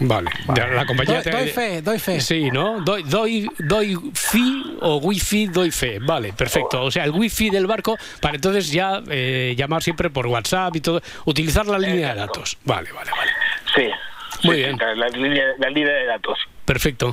[0.00, 2.20] Vale, la compañía Doy, te- doy fe, doy fe.
[2.20, 2.80] Sí, ¿no?
[2.82, 5.98] Doy, doy, doy fi o wifi, doy fe.
[5.98, 6.84] Vale, perfecto.
[6.84, 10.80] O sea, el wifi del barco para entonces ya eh, llamar siempre por WhatsApp y
[10.80, 11.02] todo.
[11.24, 12.56] Utilizar la línea de datos.
[12.64, 13.30] Vale, vale, vale.
[13.74, 13.90] Sí.
[14.46, 14.78] Muy Sí, bien.
[14.78, 16.38] La línea, la línea de datos.
[16.64, 17.12] Perfecto.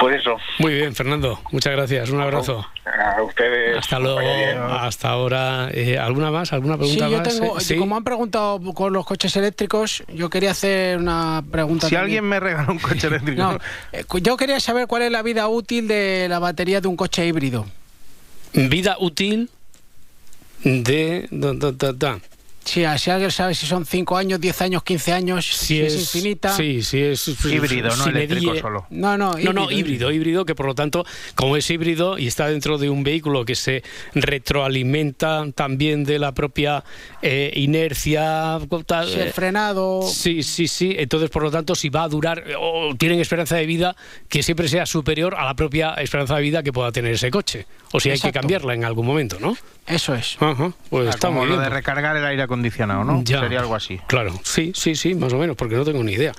[0.00, 0.36] Por eso.
[0.58, 1.38] Muy bien, Fernando.
[1.52, 2.08] Muchas gracias.
[2.08, 2.66] Un abrazo.
[2.86, 3.76] A ustedes.
[3.78, 4.18] Hasta luego.
[4.20, 5.68] Hasta ahora.
[5.72, 6.52] Eh, ¿Alguna más?
[6.54, 7.28] ¿Alguna Sí, pregunta yo más?
[7.28, 7.76] tengo, Eh, sí.
[7.76, 11.86] como han preguntado con los coches eléctricos, yo quería hacer una pregunta.
[11.86, 12.04] Si también.
[12.18, 13.42] alguien me regala un coche eléctrico.
[13.42, 13.58] No,
[13.92, 17.26] eh, yo quería saber cuál es la vida útil de la batería de un coche
[17.26, 17.66] híbrido.
[18.54, 19.50] Vida útil
[20.64, 21.28] de.
[21.30, 22.18] da, da, da, da.
[22.64, 26.54] Sí, si alguien sabe si son 5 años, 10 años, 15 años, si, es, infinita.
[26.54, 28.86] Sí, sí es Híbrido, no sin eléctrico solo.
[28.90, 31.04] No, no, No, no, híbrido, híbrido, que por lo tanto,
[31.34, 33.82] como es híbrido y está dentro de un vehículo que se
[34.14, 36.84] retroalimenta también de la propia
[37.22, 38.58] eh, inercia.
[38.86, 40.02] tal, Si el eh, frenado.
[40.02, 40.94] Sí, sí, sí.
[40.98, 43.96] Entonces, por lo tanto, si va a durar o tienen esperanza de vida
[44.28, 47.66] que siempre sea superior a la propia esperanza de vida que pueda tener ese coche.
[47.92, 49.56] O si hay que cambiarla en algún momento, ¿no?
[49.86, 50.36] Eso es.
[50.38, 51.64] Ajá, pues está como muy lo bien.
[51.64, 52.59] de recargar el aire acondicionado,
[53.04, 53.22] ¿no?
[53.24, 53.40] Ya.
[53.40, 53.98] Sería algo así.
[54.06, 56.32] Claro, sí, sí, sí, más o menos, porque no tengo ni idea.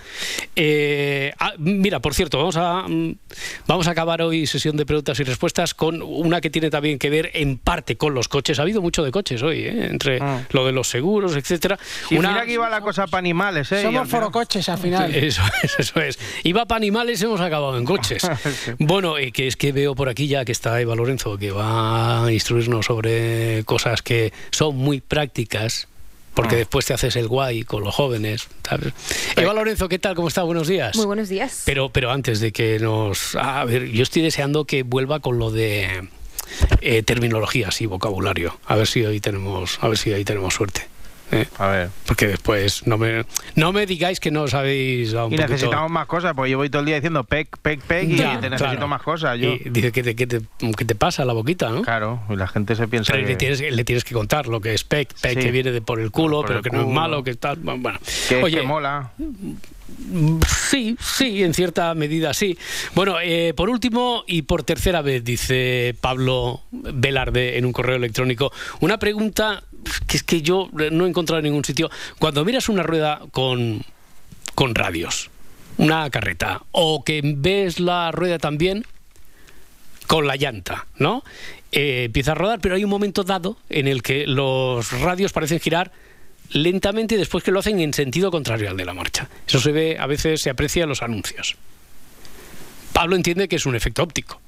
[0.56, 3.16] Eh, ah, mira, por cierto, vamos a mm,
[3.68, 7.10] vamos a acabar hoy sesión de preguntas y respuestas con una que tiene también que
[7.10, 8.60] ver en parte con los coches.
[8.60, 9.88] Ha habido mucho de coches hoy, ¿eh?
[9.90, 10.20] entre
[10.52, 11.78] lo de los seguros, etcétera.
[12.10, 13.82] Y Una- mira que iba la cosa para animales, ¿eh?
[13.82, 15.14] Somos forocoches al final.
[15.22, 16.20] Eso es, eso es.
[16.44, 18.28] Iba para animales, hemos acabado en coches.
[18.80, 22.26] Bueno, eh, que es que veo por aquí ya que está Eva Lorenzo, que va
[22.26, 25.88] a instruirnos sobre cosas que son muy prácticas.
[26.34, 28.48] Porque después te haces el guay con los jóvenes.
[28.68, 28.94] ¿sabes?
[29.36, 30.16] Eva Lorenzo, ¿qué tal?
[30.16, 30.44] ¿Cómo está?
[30.44, 30.96] Buenos días.
[30.96, 31.64] Muy buenos días.
[31.66, 33.36] Pero, pero antes de que nos...
[33.36, 36.08] A ver, yo estoy deseando que vuelva con lo de
[36.82, 38.58] eh, terminologías y vocabulario.
[38.66, 40.91] A ver si hoy tenemos, a ver si hoy tenemos suerte.
[41.32, 41.48] ¿Eh?
[41.58, 41.90] A ver.
[42.06, 43.26] Porque después no me,
[43.56, 46.52] no me digáis que no os habéis dado un Y poquito- necesitamos más cosas, porque
[46.52, 48.88] yo voy todo el día diciendo pec, pec, pec y Ya, te necesito claro.
[48.88, 49.38] más cosas.
[49.40, 49.54] Yo.
[49.54, 50.42] Y dice que te, que, te,
[50.78, 51.82] que te pasa la boquita, ¿no?
[51.82, 54.60] Claro, y la gente se piensa Pero que, le tienes, le tienes que contar lo
[54.62, 55.40] que es PEC, PEC Sí.
[55.46, 57.58] que viene de por el culo, Por pero el que no es malo, que tal.
[57.58, 59.12] Bueno, que, es oye, que mola.
[60.70, 62.58] Sí, sí, en cierta medida sí.
[62.96, 68.52] Bueno, eh, por último y por tercera vez, dice Pablo Velarde en un correo electrónico,
[68.80, 69.64] una pregunta
[70.08, 71.90] que es que yo no he encontrado en ningún sitio.
[72.20, 73.84] Cuando miras una rueda con,
[74.56, 75.30] con radios,
[75.78, 78.86] una carreta, o que ves la rueda también
[80.08, 81.24] con la llanta, ¿no?
[81.72, 85.60] Eh, empieza a rodar, pero hay un momento dado en el que los radios parecen
[85.60, 85.92] girar
[86.50, 89.30] lentamente y después que lo hacen en sentido contrario al de la marcha.
[89.48, 91.56] Eso se ve, a veces se aprecia en los anuncios.
[92.92, 94.42] Pablo entiende que es un efecto óptico.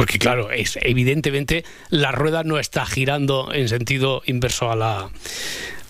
[0.00, 5.10] Porque claro, es evidentemente la rueda no está girando en sentido inverso a la,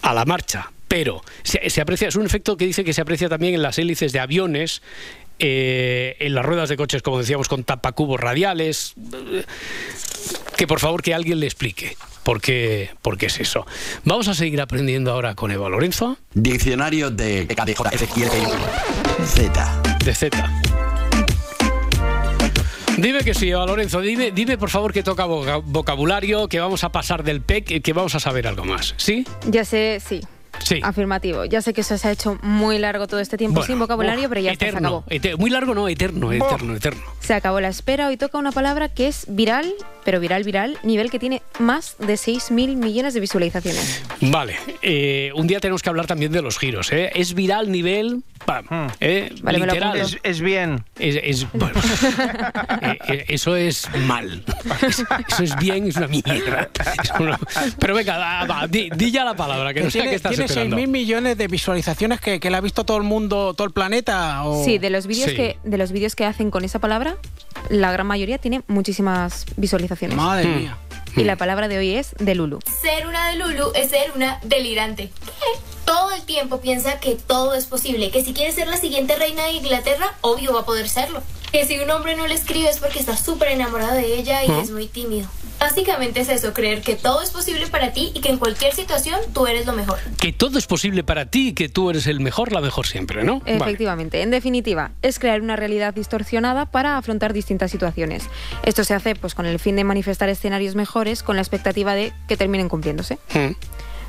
[0.02, 0.72] a la marcha.
[0.88, 3.78] Pero se, se aprecia, es un efecto que dice que se aprecia también en las
[3.78, 4.82] hélices de aviones,
[5.38, 8.94] eh, en las ruedas de coches, como decíamos, con tapacubos radiales.
[10.56, 13.64] Que por favor que alguien le explique por qué, por qué es eso.
[14.02, 16.18] Vamos a seguir aprendiendo ahora con Eva Lorenzo.
[16.34, 17.46] Diccionario de.
[19.24, 19.82] Z.
[20.04, 20.62] De Z.
[23.01, 24.01] Dime que sí, Lorenzo.
[24.01, 27.92] Dime, dime por favor que toca voca- vocabulario, que vamos a pasar del PEC, que
[27.92, 28.94] vamos a saber algo más.
[28.98, 29.24] ¿Sí?
[29.46, 30.20] Ya sé, sí.
[30.82, 31.44] Afirmativo.
[31.44, 34.40] Ya sé que eso se ha hecho muy largo todo este tiempo sin vocabulario, pero
[34.40, 35.04] ya está, se acabó.
[35.38, 37.02] Muy largo no, eterno, eterno, eterno.
[37.20, 38.08] Se acabó la espera.
[38.08, 39.72] Hoy toca una palabra que es viral,
[40.04, 44.02] pero viral, viral, nivel que tiene más de 6.000 millones de visualizaciones.
[44.20, 44.56] Vale.
[44.82, 46.92] Eh, un día tenemos que hablar también de los giros.
[46.92, 47.10] ¿eh?
[47.14, 48.22] Es viral, nivel...
[48.68, 48.86] Hmm.
[49.00, 50.00] Eh, literal.
[50.22, 50.84] Es, bien.
[53.08, 54.42] Eh, eso es mal.
[55.28, 56.68] Eso es bien, es una mierda.
[57.78, 60.59] Pero venga, va, di, ya la palabra, que no sé qué estás esperando.
[60.68, 64.42] 6 millones de visualizaciones que, que la ha visto todo el mundo, todo el planeta.
[64.64, 67.16] Sí, de los vídeos que de los vídeos que hacen con esa palabra,
[67.68, 70.16] la gran mayoría tiene muchísimas visualizaciones.
[70.16, 70.56] Madre hmm.
[70.56, 70.78] mía.
[71.16, 72.61] Y la palabra de hoy es de Lulu.
[72.80, 75.11] Ser una de Lulu es ser una delirante.
[75.84, 79.44] Todo el tiempo piensa que todo es posible, que si quiere ser la siguiente reina
[79.46, 81.22] de Inglaterra, obvio va a poder serlo.
[81.50, 84.50] Que si un hombre no le escribe es porque está súper enamorado de ella y
[84.52, 85.28] es muy tímido.
[85.61, 89.20] Básicamente es eso, creer que todo es posible para ti y que en cualquier situación
[89.34, 89.98] tú eres lo mejor.
[90.18, 93.24] Que todo es posible para ti y que tú eres el mejor, la mejor siempre,
[93.24, 93.40] ¿no?
[93.40, 93.56] Vale.
[93.56, 98.24] Efectivamente, en definitiva, es crear una realidad distorsionada para afrontar distintas situaciones.
[98.64, 102.12] Esto se hace pues con el fin de manifestar escenarios mejores con la expectativa de
[102.26, 103.18] que terminen cumpliéndose.
[103.34, 103.50] Mm.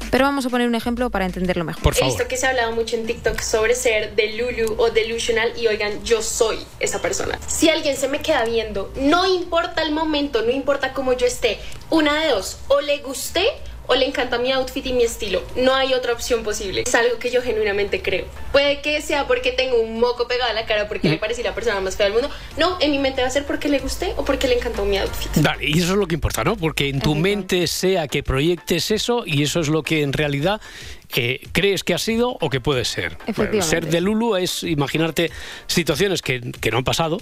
[0.10, 1.94] Pero vamos a poner un ejemplo para entenderlo mejor.
[2.00, 5.68] He visto que se ha hablado mucho en TikTok sobre ser delulu o delusional y
[5.68, 7.40] oigan, yo soy esa persona.
[7.48, 11.60] Si alguien se me queda viendo, no importa el momento, no importa cómo yo esté,
[11.90, 13.46] una de dos, o le gusté
[13.92, 15.44] o le encanta mi outfit y mi estilo.
[15.58, 16.84] No hay otra opción posible.
[16.88, 18.26] Es algo que yo genuinamente creo.
[18.54, 21.54] Puede que sea porque tengo un moco pegado a la cara porque le parecí la
[21.54, 22.30] persona más fea del mundo.
[22.58, 24.98] No, en mi mente va a ser porque le gusté o porque le encantó mi
[24.98, 25.30] outfit.
[25.44, 26.56] Vale, y eso es lo que importa, ¿no?
[26.56, 30.62] Porque en tu mente sea que proyectes eso y eso es lo que en realidad
[31.18, 33.18] eh, crees que ha sido o que puede ser.
[33.36, 35.32] Bueno, ser de Lulu es imaginarte
[35.68, 37.18] situaciones que, que no han pasado,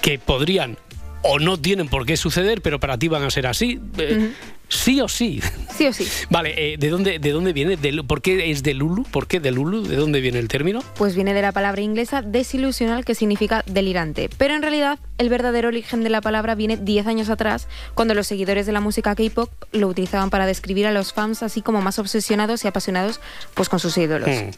[0.00, 0.78] que podrían
[1.22, 3.80] o no tienen por qué suceder, pero para ti van a ser así.
[3.98, 4.30] eh,
[4.68, 5.40] Sí o sí.
[5.74, 6.06] Sí o sí.
[6.30, 7.76] Vale, eh, ¿de, dónde, ¿de dónde viene?
[7.76, 9.04] ¿De- ¿Por qué es de Lulu?
[9.04, 9.82] ¿Por qué de Lulu?
[9.86, 10.82] ¿De dónde viene el término?
[10.96, 14.28] Pues viene de la palabra inglesa desilusional que significa delirante.
[14.36, 18.26] Pero en realidad el verdadero origen de la palabra viene 10 años atrás, cuando los
[18.26, 21.98] seguidores de la música K-pop lo utilizaban para describir a los fans así como más
[21.98, 23.20] obsesionados y apasionados
[23.54, 24.28] pues con sus ídolos.
[24.28, 24.50] Hmm.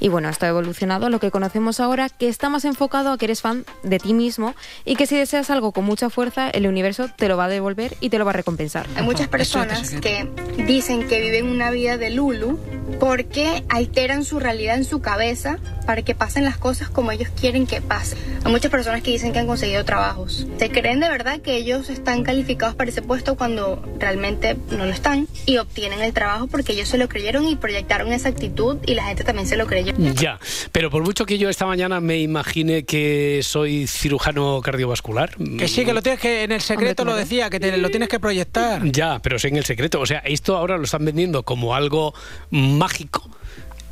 [0.00, 3.18] Y bueno, esto ha evolucionado a lo que conocemos ahora, que está más enfocado a
[3.18, 4.54] que eres fan de ti mismo
[4.84, 7.96] y que si deseas algo con mucha fuerza, el universo te lo va a devolver
[8.00, 8.86] y te lo va a recompensar.
[8.96, 9.57] Hay muchas personas
[10.00, 10.28] que
[10.66, 12.58] dicen que viven una vida de Lulu
[12.98, 17.66] porque alteran su realidad en su cabeza para que pasen las cosas como ellos quieren
[17.66, 18.18] que pasen.
[18.44, 20.46] Hay muchas personas que dicen que han conseguido trabajos.
[20.58, 24.92] Se creen de verdad que ellos están calificados para ese puesto cuando realmente no lo
[24.92, 28.94] están y obtienen el trabajo porque ellos se lo creyeron y proyectaron esa actitud y
[28.94, 29.94] la gente también se lo creyó.
[30.14, 30.38] Ya,
[30.72, 35.36] pero por mucho que yo esta mañana me imagine que soy cirujano cardiovascular.
[35.58, 38.08] Que sí, que lo tienes que, en el secreto lo decía, que te, lo tienes
[38.08, 38.84] que proyectar.
[38.90, 40.00] Ya, pero sé en el secreto.
[40.00, 42.14] O sea, esto ahora lo están vendiendo como algo
[42.50, 43.28] mágico,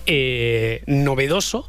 [0.07, 1.67] eh, novedoso,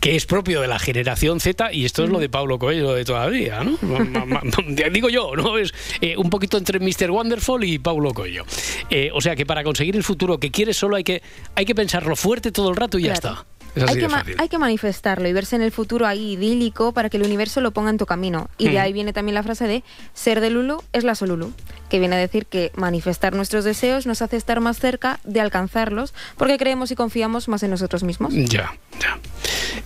[0.00, 3.06] que es propio de la generación Z, y esto es lo de Pablo Coelho de
[3.06, 3.78] todavía, ¿no?
[4.92, 5.56] Digo yo, ¿no?
[5.56, 5.72] Es
[6.02, 7.10] eh, un poquito entre Mr.
[7.10, 8.44] Wonderful y Pablo Coelho.
[8.90, 11.22] Eh, o sea que para conseguir el futuro que quieres solo hay que,
[11.54, 13.46] hay que pensarlo fuerte todo el rato y ya está.
[13.74, 14.06] Que,
[14.38, 17.72] hay que manifestarlo y verse en el futuro ahí idílico para que el universo lo
[17.72, 18.48] ponga en tu camino.
[18.56, 18.82] Y de Mm.
[18.82, 21.52] ahí viene también la frase de ser de Lulu es la Solulu,
[21.94, 26.12] que viene a decir que manifestar nuestros deseos nos hace estar más cerca de alcanzarlos
[26.36, 28.34] porque creemos y confiamos más en nosotros mismos.
[28.34, 29.16] Ya, ya.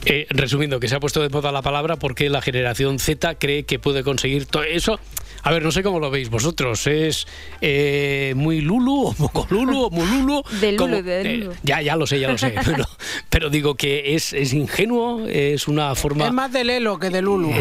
[0.06, 3.64] Eh, resumiendo, que se ha puesto de moda la palabra porque la generación Z cree
[3.64, 4.98] que puede conseguir todo eso.
[5.44, 6.86] A ver, no sé cómo lo veis vosotros.
[6.88, 7.26] ¿Es
[7.60, 10.42] eh, muy Lulu o poco Lulu o muy Lulu?
[10.60, 11.52] De Lulu, Como- de eh, Lulu.
[11.62, 12.54] ya, ya lo sé, ya lo sé.
[12.64, 12.84] Pero,
[13.30, 16.26] pero digo que es, es ingenuo, es una forma...
[16.26, 17.52] Es más de Lelo que de Lulu.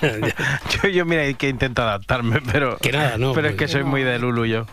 [0.00, 0.18] Pero...
[0.82, 2.76] Yo, yo, mira, que intento adaptarme, pero.
[2.78, 4.66] Que nada, no, Pero es pues- que soy muy de Lulu yo.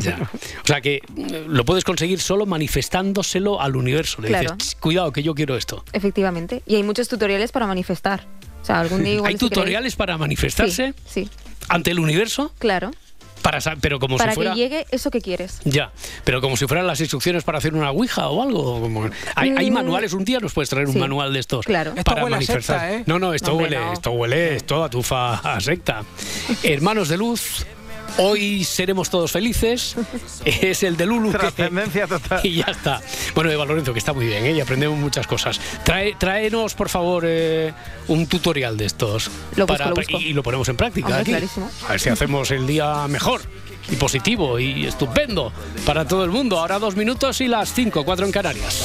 [0.00, 0.30] Ya.
[0.64, 4.22] O sea que eh, lo puedes conseguir solo manifestándoselo al universo.
[4.22, 4.54] Le Claro.
[4.56, 5.84] dices, "Ch, cuidado que yo quiero esto.
[5.92, 6.62] Efectivamente.
[6.66, 8.24] Y hay muchos tutoriales para manifestar.
[8.62, 11.30] O sea, algún día igual ¿Hay si queréis- tutoriales para manifestarse Sí, sí,
[11.68, 12.52] ante el universo?
[12.58, 12.90] claro.
[13.42, 14.52] Para, pero como para si fuera...
[14.52, 15.60] que llegue eso que quieres.
[15.64, 15.92] Ya,
[16.24, 18.80] pero como si fueran las instrucciones para hacer una ouija o algo.
[18.80, 21.64] como- Hay, hay Mm, manuales, un día nos puedes traer un manual de estos.
[21.64, 21.90] claro.
[21.96, 22.62] Esto Para a manifestar.
[22.80, 23.04] secta, ¿eh?
[23.06, 23.92] No, no, esto Hombre, huele, no.
[23.92, 26.02] esto huele, esto a tufa a secta.
[26.64, 27.64] Hermanos de luz.
[28.16, 29.94] Hoy seremos todos felices.
[30.44, 31.30] Es el de Lulu.
[31.32, 32.40] que- Trascendencia total.
[32.44, 33.00] Y ya está.
[33.34, 34.52] Bueno, Eva Lorenzo, que está muy bien, ¿eh?
[34.52, 35.60] y aprendemos muchas cosas.
[35.84, 37.72] Trae, tráenos, por favor, eh,
[38.08, 39.30] un tutorial de estos.
[39.56, 40.18] Lo busco, lo busco.
[40.18, 41.30] Y, y lo ponemos en práctica Hombre, aquí.
[41.30, 41.70] clarísimo.
[41.86, 43.42] A ver si hacemos el día mejor.
[43.90, 45.50] y positivo y estupendo
[45.86, 46.58] para todo el mundo.
[46.58, 48.84] Ahora dos minutos y las cinco, cuatro en Canarias.